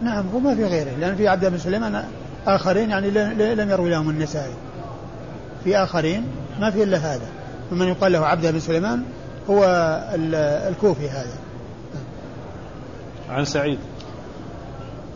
نعم 0.02 0.35
وما 0.35 0.54
في 0.54 0.64
غيره 0.64 0.90
لأن 1.00 1.16
في 1.16 1.28
عبده 1.28 1.49
بن 1.49 1.59
سليمان 1.59 2.04
آخرين 2.47 2.90
يعني 2.90 3.11
لم 3.54 3.71
يروي 3.71 3.90
لهم 3.90 4.11
النسائي 4.11 4.54
في 5.64 5.76
آخرين 5.76 6.26
ما 6.61 6.71
في 6.71 6.83
إلا 6.83 6.97
هذا 6.97 7.26
ومن 7.73 7.88
يقال 7.88 8.12
له 8.12 8.26
عبده 8.26 8.50
بن 8.50 8.61
سليمان 8.61 9.02
هو 9.50 9.64
الكوفي 10.68 11.08
هذا. 11.08 11.37
عن 13.28 13.44
سعيد. 13.44 13.78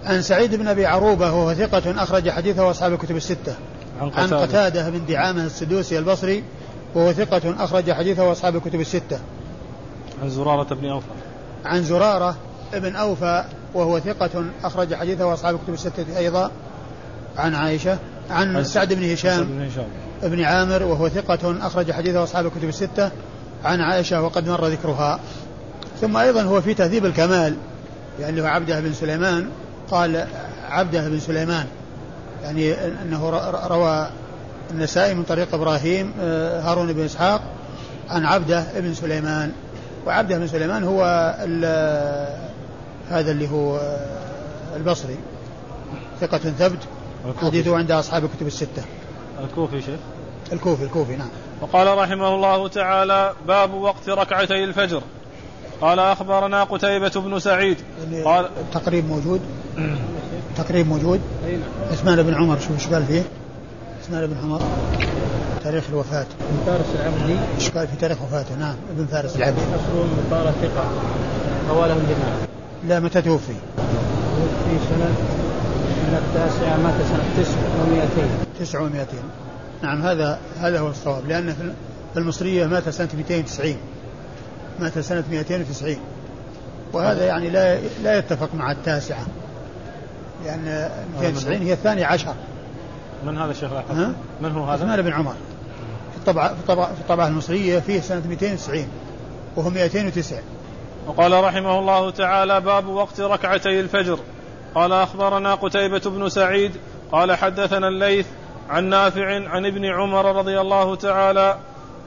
عن 0.04 0.22
سعيد 0.22 0.54
بن 0.54 0.68
أبي 0.68 0.86
عروبة 0.86 1.32
وهو 1.32 1.54
ثقة 1.54 2.02
أخرج 2.02 2.30
حديثه 2.30 2.70
اصحاب 2.70 2.92
الكتب 2.92 3.16
الستة. 3.16 3.54
عن 4.00 4.10
قتادة, 4.10 4.36
عن 4.36 4.42
قتادة. 4.42 4.90
بن 4.90 5.06
دعامة 5.06 5.44
السدوسي 5.44 5.98
البصري 5.98 6.44
وهو 6.94 7.12
ثقة 7.12 7.64
أخرج 7.64 7.92
حديثه 7.92 8.32
أصحاب 8.32 8.56
الكتب 8.56 8.80
الستة. 8.80 9.18
عن 10.22 10.30
زرارة 10.30 10.74
بن 10.74 10.88
أوفى. 10.88 11.06
عن 11.64 11.82
زرارة 11.82 12.36
ابن 12.74 12.96
أوفى 12.96 13.44
وهو 13.74 14.00
ثقة 14.00 14.44
أخرج 14.64 14.94
حديثه 14.94 15.34
أصحاب 15.34 15.54
الكتب 15.54 15.74
الستة 15.74 16.18
أيضا. 16.18 16.50
عن 17.36 17.54
عائشة 17.54 17.98
عن 18.30 18.64
سعد 18.64 18.92
بن 18.92 19.12
هشام. 19.12 19.44
بن 19.44 19.62
هشام. 19.62 19.88
ابن 20.22 20.44
عامر 20.44 20.82
وهو 20.82 21.08
ثقة 21.08 21.66
أخرج 21.66 21.92
حديثه 21.92 22.22
أصحاب 22.22 22.46
الكتب 22.46 22.68
الستة 22.68 23.10
عن 23.64 23.80
عائشة 23.80 24.22
وقد 24.22 24.48
مر 24.48 24.66
ذكرها. 24.66 25.20
ثم 26.00 26.16
أيضا 26.16 26.42
هو 26.42 26.60
في 26.60 26.74
تهذيب 26.74 27.06
الكمال 27.06 27.56
يعني 28.20 28.40
هو 28.40 28.46
عبده 28.46 28.80
بن 28.80 28.92
سليمان 28.92 29.48
قال 29.90 30.26
عبده 30.68 31.08
بن 31.08 31.20
سليمان 31.20 31.66
يعني 32.42 32.74
أنه 32.74 33.30
روى 33.66 34.08
النسائي 34.70 35.14
من 35.14 35.22
طريق 35.22 35.54
إبراهيم 35.54 36.12
آه، 36.20 36.60
هارون 36.60 36.92
بن 36.92 37.04
إسحاق 37.04 37.42
عن 38.10 38.24
عبده 38.24 38.64
بن 38.76 38.94
سليمان. 38.94 39.52
وعبده 40.06 40.38
بن 40.38 40.48
سليمان 40.48 40.84
هو 40.84 41.02
هذا 43.10 43.30
اللي 43.30 43.50
هو 43.50 43.76
آه، 43.76 44.76
البصري 44.76 45.16
ثقة 46.20 46.38
ثبت 46.38 46.78
حديثه 47.42 47.76
عند 47.76 47.90
أصحاب 47.90 48.24
الكتب 48.24 48.46
الستة. 48.46 48.82
الكوفي 49.44 49.82
شيخ. 49.82 49.98
الكوفي 50.52 50.84
الكوفي 50.84 51.16
نعم. 51.16 51.28
وقال 51.60 51.98
رحمه 51.98 52.34
الله 52.34 52.68
تعالى 52.68 53.32
باب 53.48 53.74
وقت 53.74 54.08
ركعتي 54.08 54.64
الفجر. 54.64 55.02
قال 55.80 55.98
أخبرنا 55.98 56.64
قتيبة 56.64 57.12
بن 57.16 57.38
سعيد. 57.38 57.76
يعني 58.02 58.22
قال 58.22 58.48
التقريب 58.60 59.08
موجود؟ 59.08 59.40
تقريب 60.56 60.88
موجود؟ 60.88 61.20
عثمان 61.90 62.22
بن 62.22 62.34
عمر 62.34 62.58
شوف 62.58 62.72
إيش 62.72 62.86
قال 62.86 63.04
فيه. 63.06 63.22
عثمان 64.02 64.26
بن 64.26 64.36
عمر 64.42 64.60
تاريخ 65.64 65.84
الوفاة. 65.88 66.26
ابن 66.40 66.66
فارس 66.66 66.86
العبدي. 66.94 67.38
إيش 67.58 67.70
قال 67.70 67.88
في 67.88 67.96
تاريخ 67.96 68.22
وفاته؟ 68.22 68.54
نعم 68.54 68.76
ابن 68.96 69.06
فارس 69.06 69.36
العبدي. 69.36 69.60
أصل 69.60 70.06
مطار 70.26 70.52
ثقة 70.62 70.84
رواه 71.70 71.86
الجماعة 71.86 72.38
لا 72.88 73.00
متى 73.00 73.22
توفي؟ 73.22 73.54
في 74.64 74.78
سنة 74.88 75.14
من 76.00 76.22
التاسعة 76.26 76.76
مات 76.76 76.94
سنة 76.94 77.42
تسع 77.42 77.58
ومئتين 77.82 78.30
تسع 78.60 78.80
ومئتين 78.80 79.22
نعم 79.82 80.02
هذا 80.02 80.38
هذا 80.60 80.80
هو 80.80 80.88
الصواب 80.88 81.28
لأن 81.28 81.74
في 82.12 82.18
المصرية 82.18 82.66
مات 82.66 82.88
سنة 82.88 83.08
290 83.16 83.76
مات 84.80 84.98
سنة 84.98 85.24
290 85.30 85.96
وهذا 86.92 87.26
يعني 87.26 87.50
لا 87.50 87.78
لا 88.02 88.18
يتفق 88.18 88.54
مع 88.54 88.72
التاسعة 88.72 89.26
لأن 90.44 90.90
290 91.20 91.62
هي 91.62 91.72
الثانية 91.72 92.06
عشر. 92.06 92.34
من 93.26 93.38
هذا 93.38 93.50
الشيخ 93.50 93.72
ها؟ 93.72 94.12
من 94.40 94.52
هو 94.52 94.64
هذا؟ 94.64 94.72
عثمان 94.72 95.02
بن 95.02 95.12
عمر. 95.12 95.34
في 96.12 96.18
الطبعة 96.18 96.48
في 96.54 96.60
الطبعة, 96.60 96.94
في 96.94 97.00
الطبعة 97.00 97.26
المصرية 97.26 97.78
فيه 97.78 98.00
سنة 98.00 98.22
290 98.28 98.86
وهو 99.56 99.70
209 99.70 100.38
وقال 101.06 101.44
رحمه 101.44 101.78
الله 101.78 102.10
تعالى 102.10 102.60
باب 102.60 102.86
وقت 102.86 103.20
ركعتي 103.20 103.80
الفجر. 103.80 104.18
قال 104.74 104.92
أخبرنا 104.92 105.54
قتيبة 105.54 106.02
بن 106.04 106.28
سعيد 106.28 106.72
قال 107.12 107.36
حدثنا 107.36 107.88
الليث 107.88 108.26
عن 108.68 108.84
نافع 108.84 109.48
عن 109.48 109.66
ابن 109.66 109.84
عمر 109.84 110.36
رضي 110.36 110.60
الله 110.60 110.96
تعالى 110.96 111.56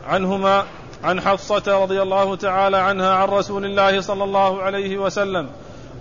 عنهما 0.08 0.64
عن 1.04 1.22
حفصة 1.22 1.84
رضي 1.84 2.02
الله 2.02 2.36
تعالى 2.36 2.78
عنها 2.78 3.14
عن 3.14 3.28
رسول 3.28 3.66
الله 3.66 4.02
صلى 4.02 4.24
الله 4.24 4.62
عليه 4.62 4.98
وسلم 4.98 5.50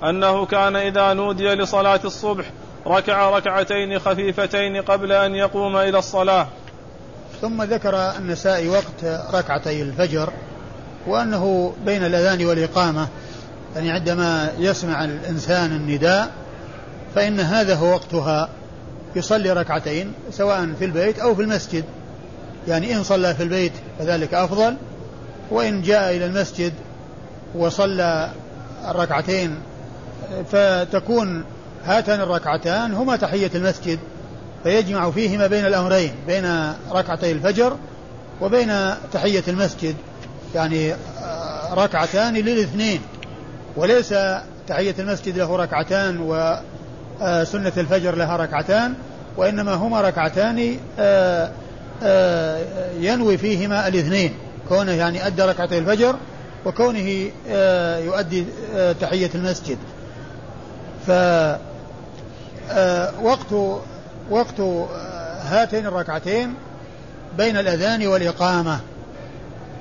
أنه 0.04 0.46
كان 0.46 0.76
إذا 0.76 1.12
نودي 1.12 1.54
لصلاة 1.54 2.00
الصبح 2.04 2.44
ركع 2.86 3.30
ركعتين 3.30 3.98
خفيفتين 3.98 4.82
قبل 4.82 5.12
أن 5.12 5.34
يقوم 5.34 5.76
إلى 5.76 5.98
الصلاة. 5.98 6.46
ثم 7.40 7.62
ذكر 7.62 7.96
النسائي 7.96 8.68
وقت 8.68 9.04
ركعتي 9.34 9.82
الفجر 9.82 10.32
وأنه 11.06 11.74
بين 11.84 12.04
الأذان 12.04 12.44
والإقامة 12.46 13.08
يعني 13.74 13.90
عندما 13.90 14.52
يسمع 14.58 15.04
الإنسان 15.04 15.72
النداء 15.72 16.41
فإن 17.14 17.40
هذا 17.40 17.74
هو 17.74 17.92
وقتها 17.92 18.48
يصلي 19.16 19.52
ركعتين 19.52 20.12
سواء 20.30 20.72
في 20.78 20.84
البيت 20.84 21.18
أو 21.18 21.34
في 21.34 21.42
المسجد. 21.42 21.84
يعني 22.68 22.94
إن 22.94 23.02
صلى 23.02 23.34
في 23.34 23.42
البيت 23.42 23.72
فذلك 23.98 24.34
أفضل 24.34 24.76
وإن 25.50 25.82
جاء 25.82 26.16
إلى 26.16 26.26
المسجد 26.26 26.72
وصلى 27.54 28.30
الركعتين 28.88 29.56
فتكون 30.52 31.44
هاتان 31.84 32.20
الركعتان 32.20 32.94
هما 32.94 33.16
تحية 33.16 33.50
المسجد 33.54 33.98
فيجمع 34.64 35.10
فيهما 35.10 35.46
بين 35.46 35.66
الأمرين 35.66 36.12
بين 36.26 36.72
ركعتي 36.92 37.32
الفجر 37.32 37.76
وبين 38.40 38.72
تحية 39.12 39.42
المسجد. 39.48 39.94
يعني 40.54 40.92
آه، 40.92 41.74
ركعتان 41.74 42.34
للاثنين 42.34 43.00
وليس 43.76 44.14
تحية 44.68 44.94
المسجد 44.98 45.38
له 45.38 45.56
ركعتان 45.56 46.20
وسنة 47.22 47.72
الفجر 47.76 48.14
لها 48.14 48.36
ركعتان 48.36 48.94
وإنما 49.36 49.74
هما 49.74 50.00
ركعتان 50.00 50.76
آه، 50.98 51.50
آه، 52.02 52.60
ينوي 53.00 53.38
فيهما 53.38 53.88
الاثنين 53.88 54.34
كونه 54.68 54.92
يعني 54.92 55.26
أدى 55.26 55.42
ركعتي 55.42 55.78
الفجر 55.78 56.16
وكونه 56.66 57.30
يؤدي 57.98 58.44
تحية 59.00 59.30
المسجد. 59.34 59.78
ف 61.06 61.10
وقت 63.22 63.52
وقت 64.30 64.60
هاتين 65.44 65.86
الركعتين 65.86 66.54
بين 67.38 67.56
الأذان 67.56 68.06
والإقامة 68.06 68.80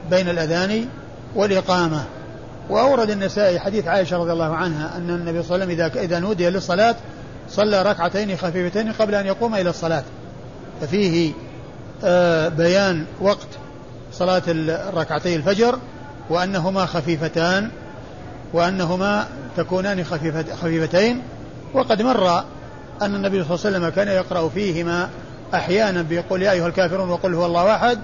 بين 0.09 0.29
الأذان 0.29 0.85
والإقامة. 1.35 2.03
وأورد 2.69 3.09
النسائي 3.09 3.59
حديث 3.59 3.87
عائشة 3.87 4.17
رضي 4.17 4.31
الله 4.31 4.55
عنها 4.55 4.97
أن 4.97 5.09
النبي 5.09 5.43
صلى 5.43 5.55
الله 5.55 5.65
عليه 5.65 5.75
وسلم 5.75 5.95
إذا 5.95 6.01
إذا 6.01 6.19
نودي 6.19 6.49
للصلاة 6.49 6.95
صلى 7.51 7.81
ركعتين 7.81 8.37
خفيفتين 8.37 8.91
قبل 8.91 9.15
أن 9.15 9.25
يقوم 9.25 9.55
إلى 9.55 9.69
الصلاة. 9.69 10.03
ففيه 10.81 11.31
آه، 12.03 12.47
بيان 12.49 13.05
وقت 13.21 13.47
صلاة 14.13 14.43
الركعتي 14.47 15.35
الفجر 15.35 15.79
وأنهما 16.29 16.85
خفيفتان 16.85 17.69
وأنهما 18.53 19.27
تكونان 19.57 20.03
خفيفتين. 20.61 21.21
وقد 21.73 22.01
مر 22.01 22.43
أن 23.01 23.15
النبي 23.15 23.43
صلى 23.43 23.55
الله 23.55 23.65
عليه 23.65 23.77
وسلم 23.77 23.89
كان 23.89 24.07
يقرأ 24.07 24.49
فيهما 24.49 25.09
أحيانا 25.53 26.01
بيقول 26.01 26.41
يا 26.41 26.51
أيها 26.51 26.67
الكافرون 26.67 27.09
وقل 27.09 27.33
هو 27.33 27.45
الله 27.45 27.75
أحد 27.75 27.99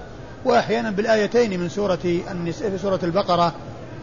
وأحيانا 0.46 0.92
بالآيتين 0.92 1.60
من 1.60 1.70
سورة 1.70 2.00
سورة 2.82 3.00
البقرة 3.04 3.54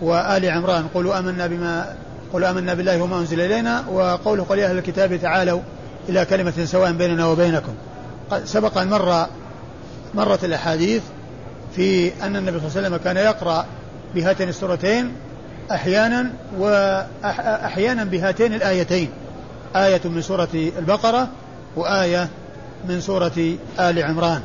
وآل 0.01 0.51
عمران 0.51 0.87
قولوا 0.95 1.19
آمنا 1.19 1.47
بما 1.47 1.95
قولوا 2.35 2.51
آمنا 2.51 2.75
بالله 2.75 3.03
وما 3.03 3.19
أنزل 3.19 3.41
إلينا 3.41 3.85
وقوله 3.89 4.45
قل 4.45 4.59
يا 4.59 4.67
أهل 4.69 4.79
الكتاب 4.79 5.17
تعالوا 5.17 5.61
إلى 6.09 6.25
كلمة 6.25 6.65
سواء 6.65 6.93
بيننا 6.93 7.27
وبينكم. 7.27 7.75
سبق 8.45 8.79
أن 8.79 8.91
مر 8.91 9.27
مرت 10.15 10.45
الأحاديث 10.45 11.03
في 11.77 12.13
أن 12.23 12.37
النبي 12.37 12.59
صلى 12.59 12.69
الله 12.69 12.77
عليه 12.77 12.89
وسلم 12.89 12.97
كان 12.97 13.17
يقرأ 13.17 13.67
بهاتين 14.15 14.49
السورتين 14.49 15.13
أحيانا 15.73 16.31
وأحيانا 16.59 18.05
بهاتين 18.05 18.55
الآيتين. 18.55 19.09
آية 19.77 20.01
من 20.05 20.23
سورة 20.23 20.49
البقرة 20.55 21.29
وآية 21.77 22.29
من 22.89 23.01
سورة 23.01 23.57
آل 23.81 24.03
عمران. 24.03 24.43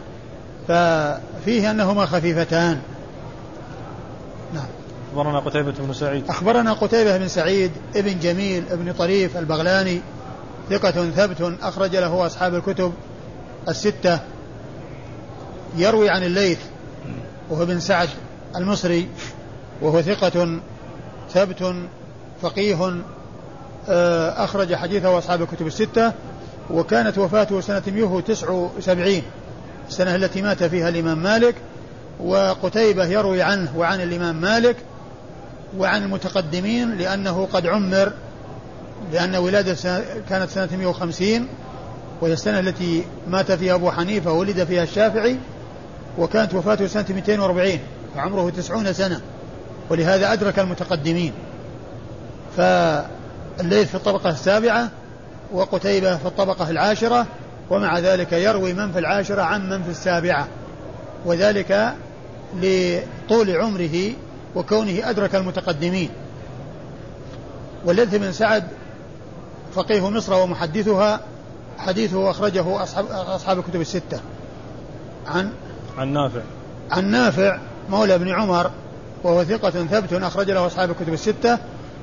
ففيه 0.67 1.71
أنهما 1.71 2.05
خفيفتان. 2.05 2.79
أخبرنا 5.09 5.39
قتيبة 5.39 5.71
بن 5.71 5.93
سعيد. 5.93 6.29
أخبرنا 6.29 6.73
قتيبة 6.73 7.17
بن 7.17 7.27
سعيد 7.27 7.71
ابن 7.95 8.19
جميل 8.19 8.63
ابن 8.71 8.93
طريف 8.93 9.37
البغلاني 9.37 10.01
ثقة 10.69 11.09
ثبت 11.09 11.53
أخرج 11.61 11.95
له 11.95 12.25
أصحاب 12.25 12.55
الكتب 12.55 12.93
الستة 13.69 14.19
يروي 15.77 16.09
عن 16.09 16.23
الليث 16.23 16.59
وهو 17.49 17.65
بن 17.65 17.79
سعد 17.79 18.09
المصري 18.55 19.07
وهو 19.81 20.01
ثقة 20.01 20.59
ثبت 21.33 21.75
فقيه 22.41 23.01
آه، 23.89 24.43
أخرج 24.43 24.75
حديثه 24.75 25.17
أصحاب 25.17 25.41
الكتب 25.41 25.67
الستة 25.67 26.13
وكانت 26.69 27.17
وفاته 27.17 27.61
سنة 27.61 27.83
ميوه 27.87 28.21
تسع 28.21 28.49
وسبعين 28.49 29.23
السنة 29.87 30.15
التي 30.15 30.41
مات 30.41 30.63
فيها 30.63 30.89
الإمام 30.89 31.23
مالك 31.23 31.55
وقتيبة 32.19 33.05
يروي 33.05 33.41
عنه 33.41 33.77
وعن 33.77 34.01
الإمام 34.01 34.41
مالك 34.41 34.75
وعن 35.77 36.03
المتقدمين 36.03 36.97
لأنه 36.97 37.47
قد 37.53 37.67
عمر 37.67 38.13
لأن 39.11 39.35
ولادة 39.35 40.03
كانت 40.29 40.49
سنة 40.49 40.69
150 40.77 41.47
وهي 42.21 42.33
السنة 42.33 42.59
التي 42.59 43.05
مات 43.27 43.51
فيها 43.51 43.75
أبو 43.75 43.91
حنيفة 43.91 44.31
ولد 44.31 44.63
فيها 44.63 44.83
الشافعي 44.83 45.37
وكانت 46.17 46.53
وفاته 46.53 46.87
سنة 46.87 47.05
240 47.09 47.79
فعمره 48.15 48.49
90 48.49 48.93
سنة 48.93 49.21
ولهذا 49.89 50.33
أدرك 50.33 50.59
المتقدمين. 50.59 51.33
فالليل 52.57 53.85
في 53.85 53.95
الطبقة 53.95 54.29
السابعة 54.29 54.89
وقتيبة 55.53 56.17
في 56.17 56.25
الطبقة 56.25 56.69
العاشرة 56.69 57.27
ومع 57.69 57.99
ذلك 57.99 58.33
يروي 58.33 58.73
من 58.73 58.91
في 58.91 58.99
العاشرة 58.99 59.41
عن 59.41 59.69
من 59.69 59.83
في 59.83 59.89
السابعة. 59.89 60.47
وذلك 61.25 61.93
لطول 62.55 63.51
عمره 63.51 64.13
وكونه 64.55 65.09
أدرك 65.09 65.35
المتقدمين. 65.35 66.09
والليث 67.85 68.15
بن 68.15 68.31
سعد 68.31 68.63
فقيه 69.75 70.09
مصر 70.09 70.33
ومحدثها 70.33 71.19
حديثه 71.77 72.29
أخرجه 72.29 72.83
أصحاب, 72.83 73.05
أصحاب 73.11 73.59
الكتب 73.59 73.81
الستة. 73.81 74.19
عن؟ 75.27 75.51
عن 75.97 76.13
نافع. 76.13 76.41
عن 76.91 77.05
نافع 77.05 77.59
مولى 77.89 78.17
بن 78.17 78.29
عمر 78.29 78.71
وهو 79.23 79.43
ثقة 79.43 79.69
ثبت 79.69 80.13
أخرج 80.13 80.51
له 80.51 80.65
أصحاب 80.67 80.91
الكتب 80.91 81.13
الستة. 81.13 81.57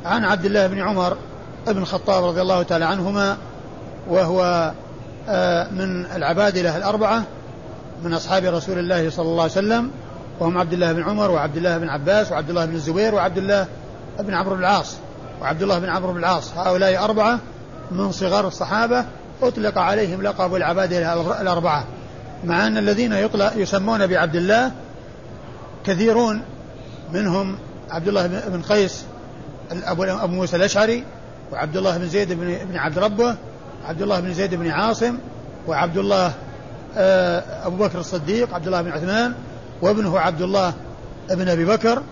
عن 0.05 0.25
عبد 0.25 0.45
الله 0.45 0.67
بن 0.67 0.79
عمر 0.79 1.17
بن 1.67 1.79
الخطاب 1.79 2.25
رضي 2.25 2.43
الله 2.43 2.63
تعالى 2.63 2.85
عنهما 2.85 3.37
وهو 4.09 4.73
آه، 5.29 5.71
من 5.71 6.07
العبادلة 6.07 6.77
الأربعة 6.77 7.23
من 8.05 8.15
أصحاب 8.15 8.45
رسول 8.45 8.79
الله 8.79 9.11
صلى 9.11 9.27
الله 9.27 9.43
عليه 9.43 9.53
وسلم. 9.53 9.91
وهم 10.41 10.59
عبد 10.59 10.73
الله 10.73 10.93
بن 10.93 11.03
عمر 11.03 11.31
وعبد 11.31 11.57
الله 11.57 11.79
بن 11.79 11.89
عباس 11.89 12.33
وعبد 12.33 12.51
الله 12.51 12.65
بن 12.65 12.75
الزبير 12.75 13.15
وعبد 13.15 13.39
الله 13.39 13.67
بن 14.19 14.35
عمرو 14.35 14.55
بن 14.55 14.61
العاص 14.61 14.97
وعبد 15.43 15.63
الله 15.63 15.79
بن 15.79 15.89
عمرو 15.89 16.13
بن 16.13 16.19
العاص. 16.19 16.53
هؤلاء 16.57 17.05
أربعة 17.05 17.39
من 17.91 18.13
صغار 18.13 18.49
الصحابة 18.49 19.05
أطلق 19.43 19.79
عليهم 19.79 20.23
لقب 20.23 20.55
العبادلة 20.55 21.41
الأربعة 21.41 21.85
مع 22.45 22.67
أن 22.67 22.79
الذين 22.79 23.13
يطلق 23.13 23.53
يسمون 23.57 24.07
بعبد 24.07 24.37
الله 24.37 24.73
كثيرون 25.85 26.43
منهم 27.13 27.59
عبد 27.91 28.09
الله 28.09 28.27
بن 28.27 28.63
قيس 28.63 29.05
أبو 29.73 30.35
موسى 30.35 30.57
الأشعري 30.57 31.05
وعبد 31.53 31.77
الله 31.77 31.99
بن 31.99 32.09
زيد 32.09 32.33
بن 32.71 32.77
عبد 32.77 32.99
ربه 32.99 33.35
عبد 33.85 34.03
الله 34.03 34.21
بن 34.21 34.33
زيد 34.35 34.55
بن 34.55 34.71
عاصم 34.71 35.19
وعبد 35.69 35.97
الله 35.97 36.33
آه، 36.97 37.67
أبو 37.67 37.77
بكر 37.77 37.99
الصديق 37.99 38.55
عبد 38.55 38.67
الله 38.67 38.83
بن 38.83 38.91
عثمان 38.91 39.35
وابنه 39.83 40.19
عبد 40.19 40.43
الله 40.43 40.75
بن 41.31 41.49
أبي 41.49 41.65
بكر 41.65 42.03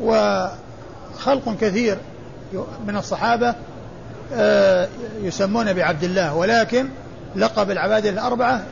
وخلق 0.00 1.56
كثير 1.60 1.98
من 2.86 2.96
الصحابة 2.96 3.54
آه، 4.34 4.88
يسمون 5.22 5.72
بعبد 5.72 6.04
الله 6.04 6.34
ولكن 6.34 6.88
لقب 7.36 7.70
العبادة 7.70 8.10
الأربعة 8.10 8.62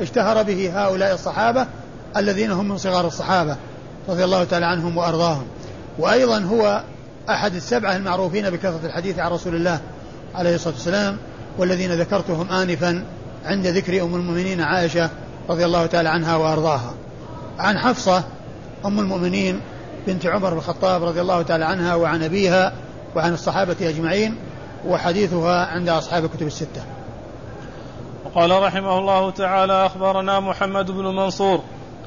اشتهر 0.00 0.42
به 0.42 0.72
هؤلاء 0.74 1.14
الصحابة 1.14 1.66
الذين 2.16 2.50
هم 2.50 2.68
من 2.68 2.78
صغار 2.78 3.06
الصحابة 3.06 3.56
رضي 4.08 4.24
الله 4.24 4.44
تعالى 4.44 4.66
عنهم 4.66 4.96
وأرضاهم. 4.96 5.46
وأيضا 5.98 6.38
هو 6.40 6.82
أحد 7.30 7.54
السبعة 7.54 7.96
المعروفين 7.96 8.50
بكثرة 8.50 8.80
الحديث 8.84 9.18
عن 9.18 9.30
رسول 9.30 9.54
الله 9.54 9.80
عليه 10.34 10.54
الصلاة 10.54 10.74
والسلام 10.74 11.16
والذين 11.58 11.92
ذكرتهم 11.92 12.50
آنفا 12.50 13.04
عند 13.44 13.66
ذكر 13.66 14.02
أم 14.02 14.14
المؤمنين 14.14 14.60
عائشة 14.60 15.10
رضي 15.48 15.64
الله 15.64 15.86
تعالى 15.86 16.08
عنها 16.08 16.36
وأرضاها. 16.36 16.94
عن 17.58 17.78
حفصة 17.78 18.24
أم 18.86 19.00
المؤمنين 19.00 19.60
بنت 20.06 20.26
عمر 20.26 20.50
بن 20.50 20.56
الخطاب 20.58 21.04
رضي 21.04 21.20
الله 21.20 21.42
تعالى 21.42 21.64
عنها 21.64 21.94
وعن 21.94 22.22
أبيها 22.22 22.72
وعن 23.14 23.34
الصحابة 23.34 23.76
أجمعين 23.80 24.36
وحديثها 24.86 25.66
عند 25.66 25.88
أصحاب 25.88 26.24
الكتب 26.24 26.46
الستة. 26.46 26.82
وقال 28.24 28.62
رحمه 28.62 28.98
الله 28.98 29.30
تعالى 29.30 29.86
أخبرنا 29.86 30.40
محمد 30.40 30.90
بن 30.90 31.04
منصور. 31.04 31.60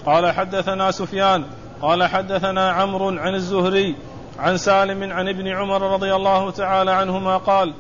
قال 0.06 0.32
حدثنا 0.32 0.92
سفيان. 0.92 1.46
قال 1.82 2.04
حدثنا 2.04 2.72
عمرو 2.72 3.10
عن 3.10 3.36
الزهري 3.36 3.96
عن 4.40 4.58
سالم 4.58 5.12
عن 5.12 5.28
ابن 5.28 5.48
عمر 5.48 5.82
رضي 5.94 6.16
الله 6.16 6.52
تعالى 6.52 6.92
عنهما 6.92 7.38
قال 7.38 7.74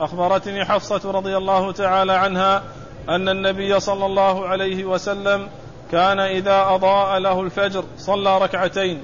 أخبرتني 0.00 0.64
حفصة 0.64 1.10
رضي 1.10 1.36
الله 1.36 1.72
تعالى 1.72 2.12
عنها 2.12 2.62
أن 3.08 3.28
النبي 3.28 3.80
صلى 3.80 4.06
الله 4.06 4.46
عليه 4.46 4.84
وسلم 4.84 5.48
كان 5.92 6.18
إذا 6.18 6.62
أضاء 6.68 7.18
له 7.18 7.40
الفجر 7.40 7.84
صلى 7.98 8.38
ركعتين. 8.38 9.02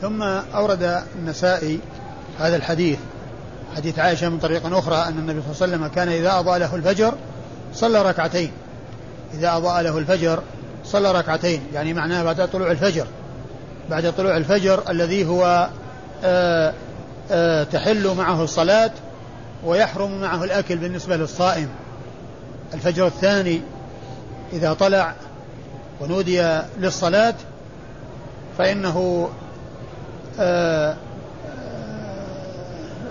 ثم 0.00 0.22
أورد 0.22 1.02
النسائي 1.16 1.80
هذا 2.38 2.56
الحديث 2.56 2.98
حديث 3.76 3.98
عائشة 3.98 4.28
من 4.28 4.38
طريق 4.38 4.76
أخرى 4.76 4.96
أن 4.96 5.18
النبي 5.18 5.42
صلى 5.42 5.52
الله 5.52 5.62
عليه 5.62 5.86
وسلم 5.86 5.86
كان 5.86 6.08
إذا 6.08 6.38
أضاء 6.38 6.58
له 6.58 6.74
الفجر 6.74 7.14
صلى 7.74 8.02
ركعتين. 8.02 8.52
إذا 9.34 9.56
أضاء 9.56 9.82
له 9.82 9.98
الفجر 9.98 10.42
صلى 10.84 11.12
ركعتين 11.12 11.62
يعني 11.74 11.94
معناه 11.94 12.22
بعد 12.22 12.48
طلوع 12.48 12.70
الفجر. 12.70 13.06
بعد 13.90 14.12
طلوع 14.12 14.36
الفجر 14.36 14.82
الذي 14.90 15.26
هو 15.26 15.44
آآ 15.44 16.68
آه، 16.68 16.74
آآ 17.30 17.60
آه، 17.60 17.64
تحل 17.64 18.14
معه 18.14 18.44
الصلاة 18.44 18.90
ويحرم 19.64 20.20
معه 20.20 20.44
الأكل 20.44 20.76
بالنسبة 20.76 21.16
للصائم. 21.16 21.68
الفجر 22.74 23.06
الثاني 23.06 23.60
إذا 24.52 24.72
طلع 24.72 25.14
ونودي 26.00 26.60
للصلاة 26.78 27.34
فإنه 28.58 29.28
آآ 30.40 30.96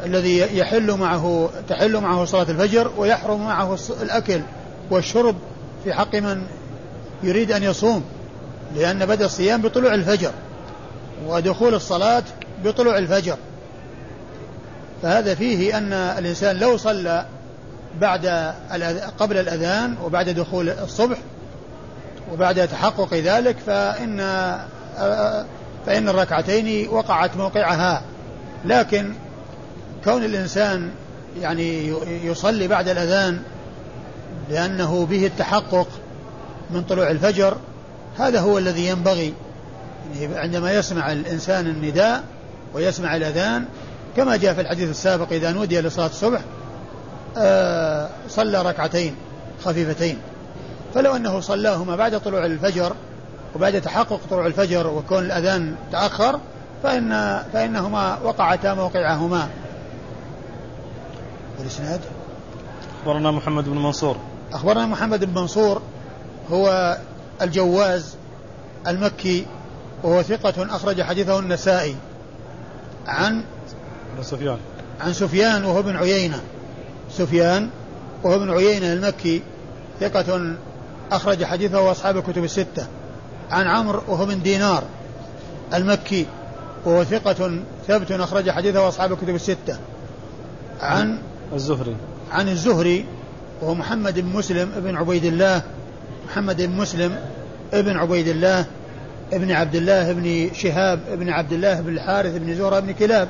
الذي 0.05 0.57
يحل 0.57 0.91
معه 0.91 1.49
تحل 1.69 1.97
معه 1.97 2.25
صلاة 2.25 2.49
الفجر 2.49 2.91
ويحرم 2.97 3.45
معه 3.45 3.77
الأكل 4.01 4.41
والشرب 4.91 5.35
في 5.83 5.93
حق 5.93 6.15
من 6.15 6.43
يريد 7.23 7.51
أن 7.51 7.63
يصوم 7.63 8.03
لأن 8.75 9.05
بدأ 9.05 9.25
الصيام 9.25 9.61
بطلوع 9.61 9.93
الفجر 9.93 10.31
ودخول 11.27 11.73
الصلاة 11.73 12.23
بطلوع 12.63 12.97
الفجر. 12.97 13.37
فهذا 15.01 15.35
فيه 15.35 15.77
أن 15.77 15.93
الإنسان 15.93 16.55
لو 16.55 16.77
صلى 16.77 17.25
بعد 17.99 18.53
قبل 19.19 19.37
الأذان 19.37 19.95
وبعد 20.03 20.29
دخول 20.29 20.69
الصبح 20.69 21.17
وبعد 22.33 22.67
تحقق 22.67 23.13
ذلك 23.13 23.57
فإن 23.65 24.17
فإن 25.85 26.09
الركعتين 26.09 26.89
وقعت 26.89 27.37
موقعها. 27.37 28.01
لكن 28.65 29.13
كون 30.03 30.23
الإنسان 30.23 30.89
يعني 31.41 31.93
يصلي 32.23 32.67
بعد 32.67 32.87
الأذان 32.87 33.41
لأنه 34.49 35.05
به 35.05 35.25
التحقق 35.25 35.87
من 36.69 36.83
طلوع 36.83 37.11
الفجر 37.11 37.57
هذا 38.17 38.39
هو 38.39 38.57
الذي 38.57 38.87
ينبغي. 38.87 39.33
يعني 40.19 40.37
عندما 40.37 40.73
يسمع 40.73 41.11
الإنسان 41.11 41.67
النداء 41.67 42.23
ويسمع 42.73 43.15
الأذان 43.15 43.65
كما 44.17 44.37
جاء 44.37 44.53
في 44.53 44.61
الحديث 44.61 44.89
السابق 44.89 45.33
إذا 45.33 45.51
نودي 45.51 45.81
لصلاة 45.81 46.05
الصبح 46.05 46.41
صلى 48.27 48.61
ركعتين 48.61 49.15
خفيفتين. 49.65 50.17
فلو 50.93 51.15
أنه 51.15 51.39
صلاهما 51.39 51.95
بعد 51.95 52.19
طلوع 52.19 52.45
الفجر 52.45 52.93
وبعد 53.55 53.81
تحقق 53.81 54.19
طلوع 54.29 54.45
الفجر 54.45 54.87
وكون 54.87 55.19
الأذان 55.25 55.75
تأخر 55.91 56.39
فإن 56.83 57.41
فإنهما 57.53 58.17
وقعتا 58.23 58.73
موقعهما. 58.73 59.49
والإسناد؟ 61.59 62.01
أخبرنا 63.01 63.31
محمد 63.31 63.69
بن 63.69 63.77
منصور. 63.77 64.17
أخبرنا 64.53 64.85
محمد 64.85 65.25
بن 65.25 65.41
منصور 65.41 65.81
هو 66.51 66.97
الجواز 67.41 68.15
المكي 68.87 69.45
وهو 70.03 70.21
ثقة 70.21 70.75
أخرج 70.75 71.01
حديثه 71.01 71.39
النسائي 71.39 71.95
عن 73.07 73.43
سفيان. 74.21 74.57
عن 75.01 75.13
سفيان 75.13 75.65
وهو 75.65 75.79
ابن 75.79 75.95
عيينة. 75.95 76.41
سفيان 77.17 77.69
وهو 78.23 78.35
ابن 78.35 78.51
عيينة 78.51 78.93
المكي 78.93 79.41
ثقة 79.99 80.55
أخرج 81.11 81.43
حديثه 81.43 81.91
أصحاب 81.91 82.17
الكتب 82.17 82.43
الستة. 82.43 82.87
عن 83.51 83.67
عمرو 83.67 84.01
وهو 84.07 84.25
من 84.25 84.41
دينار 84.43 84.83
المكي 85.73 86.25
وهو 86.85 87.03
ثقة 87.03 87.59
ثبت 87.87 88.11
أخرج 88.11 88.49
حديثه 88.49 88.87
أصحاب 88.87 89.11
الكتب 89.11 89.35
الستة. 89.35 89.77
عن 90.81 91.17
الزهري. 91.53 91.95
عن 92.31 92.49
الزهري 92.49 93.05
وهو 93.61 93.73
محمد 93.73 94.19
بن 94.19 94.27
مسلم 94.27 94.71
ابن 94.77 94.95
عبيد 94.95 95.25
الله. 95.25 95.61
محمد 96.29 96.61
بن 96.61 96.77
مسلم 96.77 97.15
ابن 97.73 97.97
عبيد 97.97 98.27
الله 98.27 98.65
ابن 99.33 99.51
عبد 99.51 99.75
الله 99.75 100.13
بن 100.13 100.49
شهاب 100.53 100.99
ابن 101.11 101.29
عبد 101.29 101.53
الله 101.53 101.81
بن 101.81 101.93
الحارث 101.93 102.37
بن 102.37 102.55
زهرة 102.55 102.79
بن 102.79 102.91
كلاب 102.91 103.27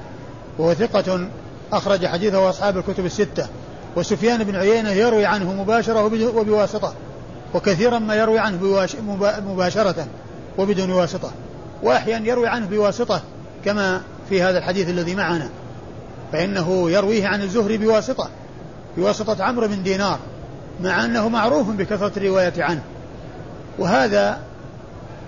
وهو 0.57 0.73
ثقة 0.73 1.27
أخرج 1.73 2.05
حديثه 2.05 2.49
أصحاب 2.49 2.77
الكتب 2.77 3.05
الستة. 3.05 3.47
وسفيان 3.95 4.43
بن 4.43 4.55
عيينة 4.55 4.89
يروي 4.89 5.25
عنه 5.25 5.53
مباشرة 5.53 6.03
وبواسطة 6.35 6.93
وكثيرا 7.53 7.99
ما 7.99 8.15
يروي 8.15 8.39
عنه 8.39 8.87
مباشرة 9.47 10.07
وبدون 10.57 10.91
واسطة 10.91 11.31
وأحيانا 11.83 12.27
يروي 12.27 12.47
عنه 12.47 12.65
بواسطة 12.65 13.21
كما 13.65 14.01
في 14.29 14.41
هذا 14.41 14.57
الحديث 14.57 14.89
الذي 14.89 15.15
معنا 15.15 15.49
فإنه 16.31 16.91
يرويه 16.91 17.27
عن 17.27 17.41
الزهري 17.41 17.77
بواسطة 17.77 18.29
بواسطة 18.97 19.43
عمرو 19.43 19.67
بن 19.67 19.83
دينار 19.83 20.19
مع 20.83 21.05
أنه 21.05 21.29
معروف 21.29 21.69
بكثرة 21.69 22.11
الرواية 22.17 22.53
عنه. 22.57 22.81
وهذا 23.79 24.39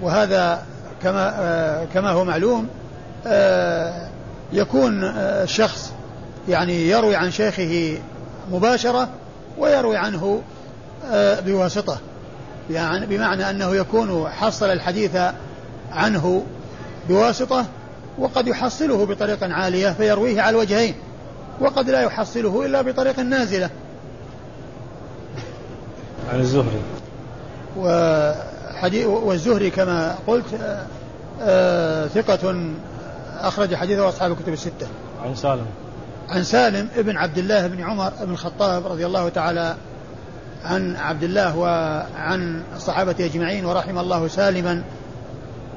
وهذا 0.01 0.63
كما 1.03 1.35
آه 1.39 1.85
كما 1.93 2.09
هو 2.09 2.25
معلوم 2.25 2.67
آه 3.27 4.07
يكون 4.53 5.03
آه 5.03 5.43
الشخص 5.43 5.91
يعني 6.49 6.89
يروي 6.89 7.15
عن 7.15 7.31
شيخه 7.31 7.97
مباشرة 8.51 9.09
ويروي 9.57 9.97
عنه 9.97 10.41
آه 11.11 11.39
بواسطة. 11.39 11.97
يعني 12.69 13.05
بمعنى 13.05 13.49
أنه 13.49 13.75
يكون 13.75 14.29
حصل 14.29 14.65
الحديث 14.65 15.17
عنه 15.91 16.43
بواسطة 17.09 17.65
وقد 18.17 18.47
يحصله 18.47 19.05
بطريق 19.05 19.43
عالية 19.43 19.89
فيرويه 19.89 20.41
على 20.41 20.49
الوجهين 20.55 20.95
وقد 21.59 21.89
لا 21.89 22.01
يحصله 22.01 22.65
إلا 22.65 22.81
بطريق 22.81 23.19
نازلة. 23.19 23.69
عن 26.33 26.39
الزهري. 26.39 26.81
وحديث 27.77 29.05
والزهري 29.05 29.69
كما 29.69 30.15
قلت 30.27 30.45
آه، 30.61 30.85
آه، 31.41 32.07
ثقة 32.07 32.55
أخرج 33.39 33.75
حديثه 33.75 34.09
أصحاب 34.09 34.31
الكتب 34.31 34.53
الستة. 34.53 34.87
عن 35.25 35.35
سالم. 35.35 35.65
عن 36.29 36.43
سالم 36.43 36.87
ابن 36.97 37.17
عبد 37.17 37.37
الله 37.37 37.67
بن 37.67 37.83
عمر 37.83 38.13
بن 38.21 38.31
الخطاب 38.31 38.87
رضي 38.87 39.05
الله 39.05 39.29
تعالى 39.29 39.75
عن 40.65 40.95
عبد 40.95 41.23
الله 41.23 41.57
وعن 41.57 42.63
الصحابة 42.75 43.15
أجمعين 43.19 43.65
ورحم 43.65 43.97
الله 43.97 44.27
سالما 44.27 44.83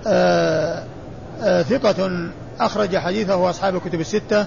آآ 0.07 0.85
آآ 1.43 1.63
ثقة 1.63 2.31
أخرج 2.61 2.97
حديثه 2.97 3.51
أصحاب 3.51 3.77
الكتب 3.77 4.01
الستة 4.01 4.47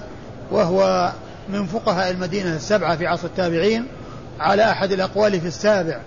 وهو 0.50 1.12
من 1.48 1.66
فقهاء 1.66 2.10
المدينة 2.10 2.56
السبعة 2.56 2.96
في 2.96 3.06
عصر 3.06 3.26
التابعين 3.26 3.86
على 4.40 4.70
أحد 4.70 4.92
الأقوال 4.92 5.40
في 5.40 5.46
السابع 5.46 6.00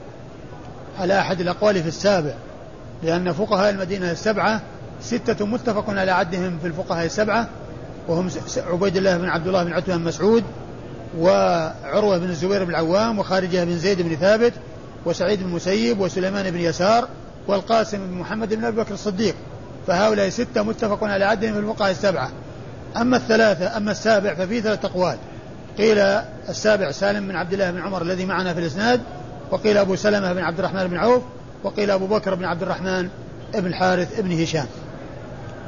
على 1.00 1.20
أحد 1.20 1.42
الأقوال 1.42 1.82
في 1.82 1.88
السابع 1.88 2.34
لأن 3.04 3.32
فقهاء 3.32 3.70
المدينة 3.70 4.12
السبعة 4.12 4.62
ستة 5.02 5.46
متفق 5.46 5.90
على 5.90 6.12
عدهم 6.12 6.60
في 6.60 6.68
الفقهاء 6.68 7.06
السبعة 7.06 7.48
وهم 8.08 8.30
عبيد 8.58 8.98
الله 8.98 9.18
بن 9.18 9.30
عبد 9.30 9.48
الله 9.48 9.64
بن 9.64 9.74
عتبة 9.74 9.96
بن 9.96 10.04
مسعود 10.04 10.44
وعروة 11.18 12.18
بن 12.18 12.30
الزبير 12.30 12.64
بن 12.64 12.70
العوام 12.70 13.20
وخارجة 13.20 13.64
بن 13.64 13.78
زيد 13.78 14.02
بن 14.02 14.16
ثابت 14.16 14.54
وسعيد 15.06 15.40
بن 15.40 15.46
المسيب 15.46 16.00
وسليمان 16.00 16.52
بن 16.52 16.60
يسار 16.60 17.08
والقاسم 17.48 17.98
بن 17.98 18.14
محمد 18.14 18.54
بن 18.54 18.64
أبي 18.64 18.78
بكر 18.78 18.94
الصديق. 18.94 19.36
فهؤلاء 19.88 20.30
ستة 20.30 20.64
متفق 20.64 21.04
على 21.04 21.26
عدهم 21.26 21.54
في 21.54 21.60
الفقهاء 21.60 21.92
السبعة. 21.92 22.30
أما 22.98 23.18
الثلاثة 23.18 23.78
أما 23.78 23.92
السابع 23.92 24.34
ففي 24.34 24.62
ثلاثة 24.62 24.88
أقوال. 24.88 25.18
قيل 25.78 26.00
السابع 26.50 26.92
سالم 26.92 27.28
بن 27.28 27.36
عبد 27.36 27.54
الله 27.54 27.72
بن 27.72 27.82
عمر 27.82 28.02
الذي 28.02 28.26
معنا 28.26 28.54
في 28.54 28.60
الإسناد 28.60 29.02
وقيل 29.52 29.78
أبو 29.78 29.96
سلمة 29.96 30.34
بن 30.34 30.42
عبد 30.42 30.60
الرحمن 30.60 30.88
بن 30.88 30.98
عوف 30.98 31.24
وقيل 31.64 31.92
أبو 31.92 32.08
بكر 32.08 32.36
بن 32.36 32.46
عبد 32.46 32.62
الرحمن 32.62 33.10
بن 33.54 33.66
الحارث 33.66 34.20
بن 34.20 34.42
هشام. 34.42 34.66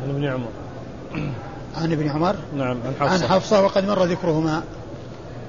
عن 0.03 0.09
ابن 0.09 0.25
عمر؟ 0.25 0.49
عن 1.77 1.91
ابن 1.91 2.09
عمر 2.09 2.35
نعم 2.53 2.77
عن 2.85 2.93
حفصة. 2.99 3.13
عن 3.13 3.29
حفصة 3.29 3.63
وقد 3.63 3.87
مر 3.87 4.03
ذكرهما. 4.03 4.63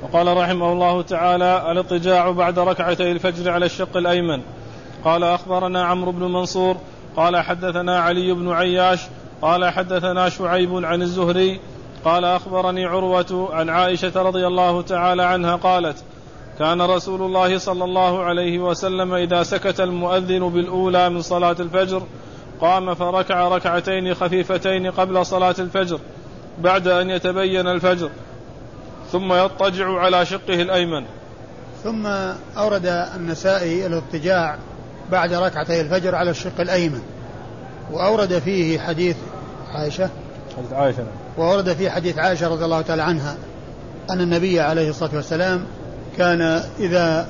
وقال 0.03 0.37
رحمه 0.37 0.73
الله 0.73 1.03
تعالى 1.03 1.73
الاضطجاع 1.73 2.31
بعد 2.31 2.59
ركعتي 2.59 3.13
الفجر 3.13 3.51
على 3.51 3.67
الشق 3.67 3.97
الأيمن. 3.97 4.43
قال 5.05 5.25
أخبرنا 5.25 5.85
عمرو 5.85 6.13
بن 6.13 6.23
منصور. 6.23 6.77
قال 7.17 7.37
حدثنا 7.37 8.01
علي 8.01 8.33
بن 8.33 8.53
عياش. 8.53 9.01
قال 9.43 9.65
حدثنا 9.65 10.29
شعيب 10.29 10.85
عن 10.85 11.03
الزهري. 11.03 11.61
قال 12.05 12.25
أخبرني 12.25 12.85
عروة 12.85 13.49
عن 13.53 13.69
عائشة 13.69 14.23
رضي 14.23 14.47
الله 14.47 14.83
تعالى 14.83 15.23
عنها 15.23 15.57
قالت 15.57 15.97
كان 16.59 16.83
رسول 16.83 17.23
الله 17.23 17.59
صلى 17.59 17.85
الله 17.85 18.23
عليه 18.23 18.59
وسلم 18.59 19.15
إذا 19.15 19.43
سكت 19.43 19.81
المؤذن 19.81 20.49
بالأولى 20.49 21.11
من 21.11 21.23
صلاة 21.23 21.57
الفجر 21.61 22.03
قام 22.61 22.95
فركع 22.95 23.49
ركعتين 23.49 24.15
خفيفتين 24.15 24.91
قبل 24.91 25.27
صلاة 25.27 25.55
الفجر 25.59 26.01
بعد 26.59 26.89
أن 26.89 27.11
يتبين 27.11 27.67
الفجر 27.67 28.11
ثم 29.13 29.33
يضطجع 29.33 29.99
على 29.99 30.27
شقه 30.27 30.63
الأيمن. 30.63 31.05
ثم 31.85 32.07
أورد 32.57 32.87
النسائي 32.87 33.87
الاضطجاع 33.87 34.59
بعد 35.13 35.33
ركعتي 35.33 35.81
الفجر 35.81 36.15
على 36.15 36.31
الشق 36.31 36.61
الأيمن. 36.61 37.03
وأورد 37.93 38.39
فيه 38.39 38.79
حديث 38.79 39.17
عائشة. 39.75 40.11
حديث 40.57 40.73
عائشة. 40.73 41.07
وورد 41.39 41.73
فيه 41.73 41.91
حديث 41.91 42.19
عائشة 42.19 42.49
رضي 42.49 42.65
الله 42.65 42.81
تعالى 42.83 43.03
عنها 43.03 43.37
أن 44.11 44.21
النبي 44.21 44.61
عليه 44.61 44.91
الصلاة 44.91 45.15
والسلام 45.15 45.65
كان 46.19 46.41
إذا 46.81 47.29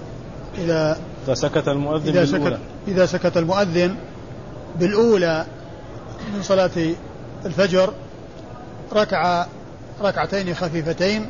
إذا 0.59 0.99
إذا 1.25 1.35
سكت 1.35 1.69
المؤذن 1.69 2.09
إذا 2.09 2.25
بالأولى. 2.25 2.57
سكت 2.57 2.61
إذا 2.89 3.07
سكت 3.07 3.37
المؤذن 3.37 3.97
بالأولى 4.81 5.47
من 6.35 6.43
صلاة 6.43 6.71
الفجر 7.47 7.93
ركع 8.92 9.46
ركعتين 10.03 10.55
خفيفتين 10.55 11.27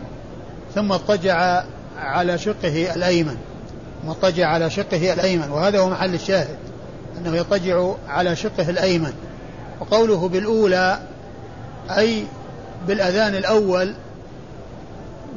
ثم 0.74 0.92
اضطجع 0.92 1.64
على 1.98 2.38
شقه 2.38 2.94
الأيمن 2.94 3.36
مضطجع 4.04 4.46
على 4.46 4.70
شقه 4.70 5.12
الأيمن 5.12 5.50
وهذا 5.50 5.78
هو 5.78 5.88
محل 5.90 6.14
الشاهد 6.14 6.56
أنه 7.18 7.36
يضطجع 7.36 7.92
على 8.08 8.36
شقه 8.36 8.70
الأيمن. 8.70 9.12
وقوله 9.80 10.28
بالأولى 10.28 10.98
أي 11.90 12.24
بالأذان 12.86 13.34
الأول 13.34 13.94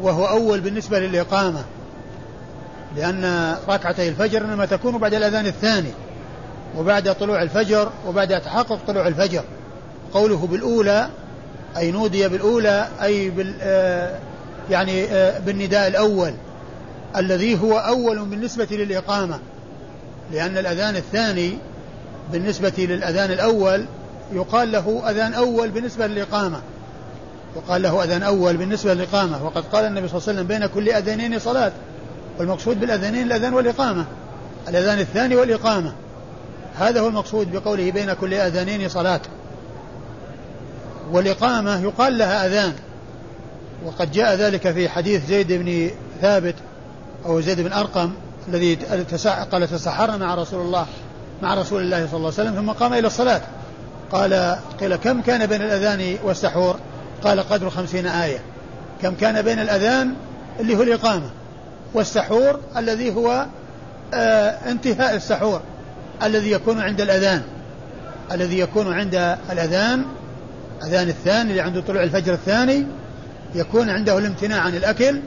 وهو 0.02 0.26
أول 0.26 0.60
بالنسبة 0.60 1.00
للإقامة 1.00 1.64
لأن 2.96 3.56
ركعتي 3.70 4.10
الفجر 4.10 4.46
إنما 4.46 4.66
تكون 4.66 4.98
بعد 4.98 5.14
الأذان 5.14 5.46
الثاني 5.46 5.92
وبعد 6.78 7.16
طلوع 7.16 7.42
الفجر 7.42 7.92
وبعد 8.08 8.42
تحقق 8.42 8.80
طلوع 8.88 9.08
الفجر. 9.08 9.44
قوله 10.14 10.48
بالأولى 10.52 11.10
أي 11.78 11.92
نودي 11.92 12.28
بالأولى 12.28 12.88
أي 13.02 13.30
بال 13.30 13.54
آه، 13.62 14.20
يعني 14.70 15.04
آه، 15.06 15.40
بالنداء 15.40 15.88
الأول 15.88 16.34
الذي 17.18 17.62
هو 17.62 17.78
أول 17.78 18.20
بالنسبة 18.20 18.68
للإقامة. 18.72 19.40
لأن 20.32 20.58
الأذان 20.58 20.96
الثاني 20.96 21.58
بالنسبة 22.32 22.74
للأذان 22.78 23.32
الأول 23.32 23.86
يقال 24.34 24.72
له 24.72 25.10
أذان 25.10 25.34
أول 25.34 25.70
بالنسبة 25.70 26.08
للإقامة. 26.08 26.62
يقال 27.56 27.82
له 27.82 28.04
أذان 28.04 28.24
أول 28.24 28.58
بالنسبة 28.58 28.94
للإقامة. 28.94 29.46
وقد 29.46 29.64
قال 29.64 29.86
النبي 29.86 30.08
صلى 30.08 30.18
الله 30.18 30.30
عليه 30.30 30.40
وسلم 30.40 30.48
بين 30.48 30.66
كل 30.66 30.90
أذانين 30.90 31.40
صلاة. 31.40 31.72
والمقصود 32.40 32.80
بالأذانين 32.80 33.28
الأذان 33.28 33.54
والإقامة. 33.54 34.06
الأذان 34.68 35.00
الثاني 35.00 35.36
والإقامة. 35.36 35.94
هذا 36.80 37.00
هو 37.00 37.08
المقصود 37.08 37.52
بقوله 37.52 37.92
بين 37.92 38.14
كل 38.14 38.34
أذانين 38.34 38.90
صلاة. 38.90 39.22
والإقامة 41.12 41.84
يقال 41.84 42.18
لها 42.18 42.48
أذان. 42.48 42.74
وقد 43.86 44.12
جاء 44.12 44.36
ذلك 44.36 44.72
في 44.72 44.90
حديث 44.90 45.26
زيد 45.26 45.54
بن 45.54 45.90
ثابت 46.22 46.56
أو 47.26 47.42
زيد 47.42 47.62
بن 47.62 47.74
أرقم 47.74 48.12
الذي 48.48 48.76
قال 49.52 49.68
تسحرنا 49.68 50.18
مع 50.18 50.36
رسول 50.36 50.62
الله 50.62 50.86
مع 51.42 51.54
رسول 51.54 51.82
الله 51.82 52.08
صلى 52.08 52.18
الله 52.18 52.34
عليه 52.38 52.50
وسلم 52.50 52.56
ثم 52.56 52.72
قام 52.72 52.94
إلى 52.94 53.08
الصلاة. 53.08 53.42
قال 54.12 54.58
قيل 54.80 54.96
كم 54.96 55.22
كان 55.22 55.46
بين 55.46 55.62
الأذان 55.62 56.18
والسحور؟ 56.24 56.76
قال 57.24 57.40
قدر 57.40 57.70
خمسين 57.70 58.08
آية. 58.08 58.40
كم 59.02 59.16
كان 59.16 59.42
بين 59.42 59.60
الأذان؟ 59.60 60.14
اللي 60.60 60.78
هو 60.78 60.82
الإقامة. 60.82 61.30
والسحور 61.94 62.60
الذي 62.78 63.16
هو 63.16 63.46
آه 64.14 64.50
انتهاء 64.50 65.16
السحور 65.16 65.62
الذي 66.24 66.52
يكون 66.52 66.82
عند 66.82 67.02
الأذان. 67.02 67.44
الذي 68.32 68.60
يكون 68.60 68.94
عند 68.94 69.38
الأذان 69.52 70.06
أذان 70.84 71.10
الثاني 71.10 71.50
اللي 71.50 71.62
عنده 71.62 71.82
طلوع 71.82 72.04
الفجر 72.04 72.34
الثاني 72.34 72.86
يكون 73.56 73.90
عنده 73.90 74.18
الامتناع 74.18 74.60
عن 74.62 74.76
الأكل 74.76 75.20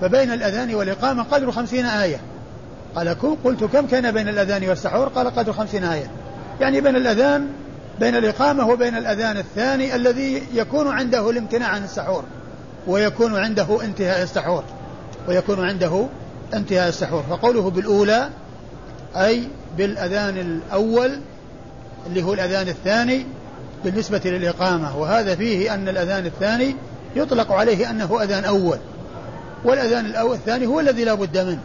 فبين 0.00 0.32
الأذان 0.32 0.74
والإقامة 0.74 1.22
قدر 1.22 1.52
خمسين 1.52 1.86
آية. 1.86 2.20
قال 2.96 3.16
قلت 3.44 3.64
كم 3.64 3.86
كان 3.86 4.12
بين 4.12 4.28
الأذان 4.28 4.68
والسحور؟ 4.68 5.08
قال 5.08 5.36
قدر 5.36 5.52
خمسين 5.52 5.84
آية. 5.84 6.10
يعني 6.60 6.80
بين 6.80 6.96
الأذان 6.96 7.48
بين 8.00 8.16
الإقامة 8.16 8.68
وبين 8.68 8.96
الأذان 8.96 9.36
الثاني 9.36 9.96
الذي 9.96 10.42
يكون 10.54 10.88
عنده 10.88 11.30
الامتناع 11.30 11.68
عن 11.68 11.84
السحور 11.84 12.24
ويكون 12.86 13.36
عنده 13.36 13.84
انتهاء 13.84 14.22
السحور 14.22 14.64
ويكون 15.28 15.68
عنده 15.68 16.06
انتهاء 16.54 16.88
السحور. 16.88 17.22
فقوله 17.30 17.70
بالأولى 17.70 18.28
أي 19.16 19.48
بالأذان 19.76 20.38
الأول 20.38 21.20
اللي 22.06 22.22
هو 22.22 22.34
الأذان 22.34 22.68
الثاني 22.68 23.26
بالنسبة 23.86 24.20
للإقامة 24.24 24.98
وهذا 24.98 25.34
فيه 25.34 25.74
أن 25.74 25.88
الأذان 25.88 26.26
الثاني 26.26 26.76
يطلق 27.16 27.52
عليه 27.52 27.90
أنه 27.90 28.22
أذان 28.22 28.44
أول 28.44 28.78
والأذان 29.64 30.06
الأول 30.06 30.36
الثاني 30.36 30.66
هو 30.66 30.80
الذي 30.80 31.04
لا 31.04 31.14
بد 31.14 31.38
منه. 31.38 31.60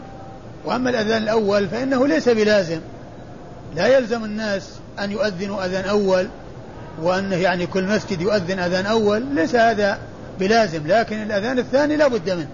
وأما 0.65 0.89
الأذان 0.89 1.23
الأول 1.23 1.67
فإنه 1.67 2.07
ليس 2.07 2.29
بلازم. 2.29 2.79
لا 3.75 3.97
يلزم 3.97 4.23
الناس 4.23 4.69
أن 4.99 5.11
يؤذنوا 5.11 5.65
أذان 5.65 5.89
أول 5.89 6.27
وأنه 7.01 7.35
يعني 7.35 7.65
كل 7.65 7.83
مسجد 7.83 8.21
يؤذن 8.21 8.59
أذان 8.59 8.85
أول 8.85 9.25
ليس 9.35 9.55
هذا 9.55 9.99
بلازم 10.39 10.87
لكن 10.87 11.21
الأذان 11.21 11.59
الثاني 11.59 11.95
لا 11.95 12.07
بد 12.07 12.29
منه. 12.29 12.49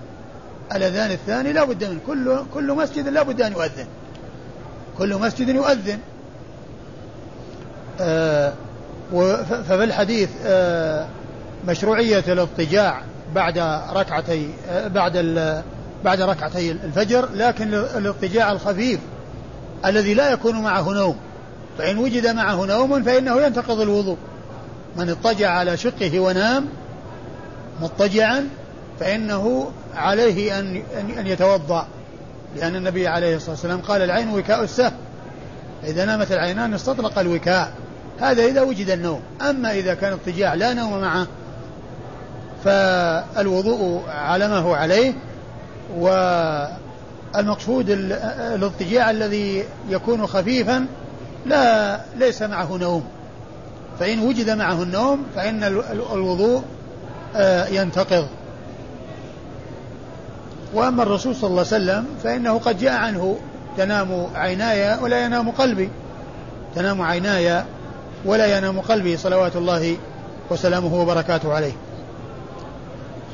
الأذان 0.75 1.11
الثاني 1.11 1.53
لا 1.53 1.63
بد 1.63 1.83
منه. 1.83 1.99
كل 2.07 2.39
كل 2.53 2.73
مسجد 2.73 3.07
لا 3.07 3.23
بد 3.23 3.41
أن 3.41 3.51
يؤذن. 3.51 3.85
كل 4.97 5.15
مسجد 5.15 5.49
يؤذن. 5.49 5.99
آه 7.99 8.53
ففي 9.11 9.83
الحديث 9.83 10.29
آه 10.45 11.07
مشروعية 11.67 12.23
الاضطجاع 12.27 13.01
بعد 13.35 13.57
ركعتي 13.93 14.49
آه 14.69 14.87
بعد 14.87 15.17
بعد 16.05 16.21
ركعتي 16.21 16.71
الفجر 16.71 17.29
لكن 17.33 17.73
الاضطجاع 17.73 18.51
الخفيف 18.51 18.99
الذي 19.85 20.13
لا 20.13 20.31
يكون 20.31 20.61
معه 20.61 20.93
نوم. 20.93 21.17
فإن 21.77 21.97
وجد 21.97 22.27
معه 22.27 22.65
نوم 22.65 23.03
فإنه 23.03 23.41
ينتقض 23.41 23.81
الوضوء. 23.81 24.17
من 24.95 25.09
اضطجع 25.09 25.49
على 25.49 25.77
شقه 25.77 26.19
ونام 26.19 26.65
مضطجعا 27.81 28.47
فإنه 28.99 29.71
عليه 29.95 30.59
أن 30.59 30.83
أن 31.19 31.27
يتوضأ. 31.27 31.87
لأن 32.55 32.75
النبي 32.75 33.07
عليه 33.07 33.35
الصلاة 33.35 33.51
والسلام 33.51 33.81
قال 33.81 34.01
العين 34.01 34.29
وكاء 34.29 34.63
السهم. 34.63 34.93
إذا 35.83 36.05
نامت 36.05 36.31
العينان 36.31 36.73
استطلق 36.73 37.19
الوكاء. 37.19 37.71
هذا 38.19 38.45
إذا 38.45 38.61
وجد 38.61 38.89
النوم. 38.89 39.21
أما 39.49 39.71
إذا 39.71 39.93
كان 39.93 40.13
اضطجاع 40.13 40.53
لا 40.53 40.73
نوم 40.73 41.01
معه 41.01 41.27
فالوضوء 42.63 44.03
على 44.09 44.47
ما 44.47 44.57
هو 44.57 44.73
عليه 44.73 45.13
والمقصود 47.33 47.89
الاضطجاع 47.89 49.11
الذي 49.11 49.63
يكون 49.89 50.27
خفيفا 50.27 50.85
لا 51.45 51.99
ليس 52.17 52.41
معه 52.41 52.77
نوم. 52.77 53.03
فإن 53.99 54.19
وجد 54.19 54.49
معه 54.49 54.83
النوم 54.83 55.25
فإن 55.35 55.63
الوضوء 56.13 56.63
آه، 57.35 57.67
ينتقض. 57.67 58.27
وأما 60.73 61.03
الرسول 61.03 61.35
صلى 61.35 61.49
الله 61.49 61.65
عليه 61.71 61.83
وسلم 61.83 62.05
فإنه 62.23 62.59
قد 62.59 62.79
جاء 62.79 62.93
عنه 62.93 63.37
تنام 63.77 64.27
عيناي 64.35 64.97
ولا 65.01 65.25
ينام 65.25 65.51
قلبي. 65.51 65.89
تنام 66.75 67.01
عيناي 67.01 67.63
ولا 68.25 68.57
ينام 68.57 68.79
قلبي 68.79 69.17
صلوات 69.17 69.55
الله 69.55 69.97
وسلامه 70.49 71.01
وبركاته 71.01 71.53
عليه. 71.53 71.73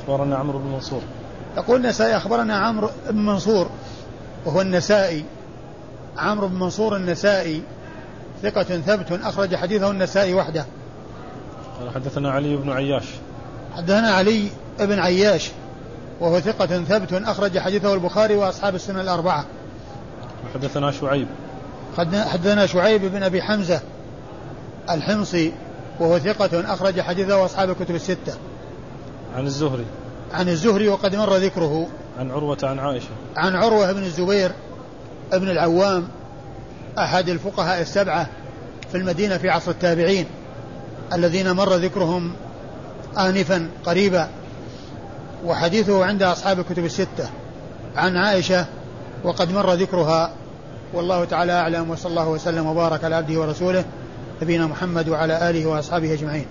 أخبرنا 0.01 0.35
عمرو 0.35 0.59
بن 0.59 0.67
منصور. 0.67 1.01
يقول 1.57 1.77
النسائي 1.77 2.17
أخبرنا 2.17 2.57
عمرو 2.57 2.89
بن 3.09 3.25
منصور 3.25 3.69
وهو 4.45 4.61
النسائي. 4.61 5.25
عمرو 6.17 6.47
بن 6.47 6.55
منصور 6.55 6.95
النسائي 6.95 7.61
ثقة 8.43 8.63
ثبت 8.63 9.19
أخرج 9.23 9.55
حديثه 9.55 9.91
النسائي 9.91 10.33
وحده. 10.33 10.65
قال 11.79 11.89
حدثنا 11.95 12.31
علي 12.31 12.55
بن 12.55 12.71
عياش. 12.71 13.05
حدثنا 13.75 14.11
علي 14.11 14.49
بن 14.79 14.99
عياش 14.99 15.51
وهو 16.19 16.39
ثقة 16.39 16.65
ثبت 16.65 17.13
أخرج 17.13 17.59
حديثه 17.59 17.93
البخاري 17.93 18.35
وأصحاب 18.35 18.75
السنة 18.75 19.01
الأربعة. 19.01 19.45
حدثنا 20.53 20.91
شعيب. 20.91 21.27
حدثنا 21.97 22.65
شعيب 22.65 23.05
بن 23.05 23.23
أبي 23.23 23.41
حمزة 23.41 23.81
الحمصي 24.89 25.53
وهو 25.99 26.19
ثقة 26.19 26.73
أخرج 26.73 27.01
حديثه 27.01 27.45
أصحاب 27.45 27.69
الكتب 27.69 27.95
الستة. 27.95 28.33
عن 29.35 29.45
الزهري. 29.45 29.85
عن 30.33 30.49
الزهري 30.49 30.89
وقد 30.89 31.15
مر 31.15 31.35
ذكره. 31.35 31.87
عن 32.19 32.31
عروة 32.31 32.57
عن 32.63 32.79
عائشة. 32.79 33.09
عن 33.35 33.55
عروة 33.55 33.91
بن 33.91 34.03
الزبير 34.03 34.51
ابن 35.33 35.49
العوام 35.49 36.07
أحد 36.97 37.29
الفقهاء 37.29 37.81
السبعة 37.81 38.29
في 38.91 38.97
المدينة 38.97 39.37
في 39.37 39.49
عصر 39.49 39.71
التابعين 39.71 40.25
الذين 41.13 41.51
مر 41.51 41.73
ذكرهم 41.75 42.33
آنفا 43.17 43.69
قريبا 43.85 44.27
وحديثه 45.45 46.05
عند 46.05 46.23
أصحاب 46.23 46.59
الكتب 46.59 46.85
الستة. 46.85 47.29
عن 47.95 48.17
عائشة 48.17 48.65
وقد 49.23 49.51
مر 49.51 49.73
ذكرها 49.73 50.31
والله 50.93 51.25
تعالى 51.25 51.51
أعلم 51.51 51.89
وصلى 51.89 52.09
الله 52.09 52.29
وسلم 52.29 52.65
وبارك 52.65 53.03
على 53.03 53.15
عبده 53.15 53.39
ورسوله. 53.39 53.85
نبينا 54.43 54.67
محمد 54.67 55.10
وعلى 55.10 55.49
آله 55.49 55.65
وأصحابه 55.65 56.13
أجمعين. 56.13 56.45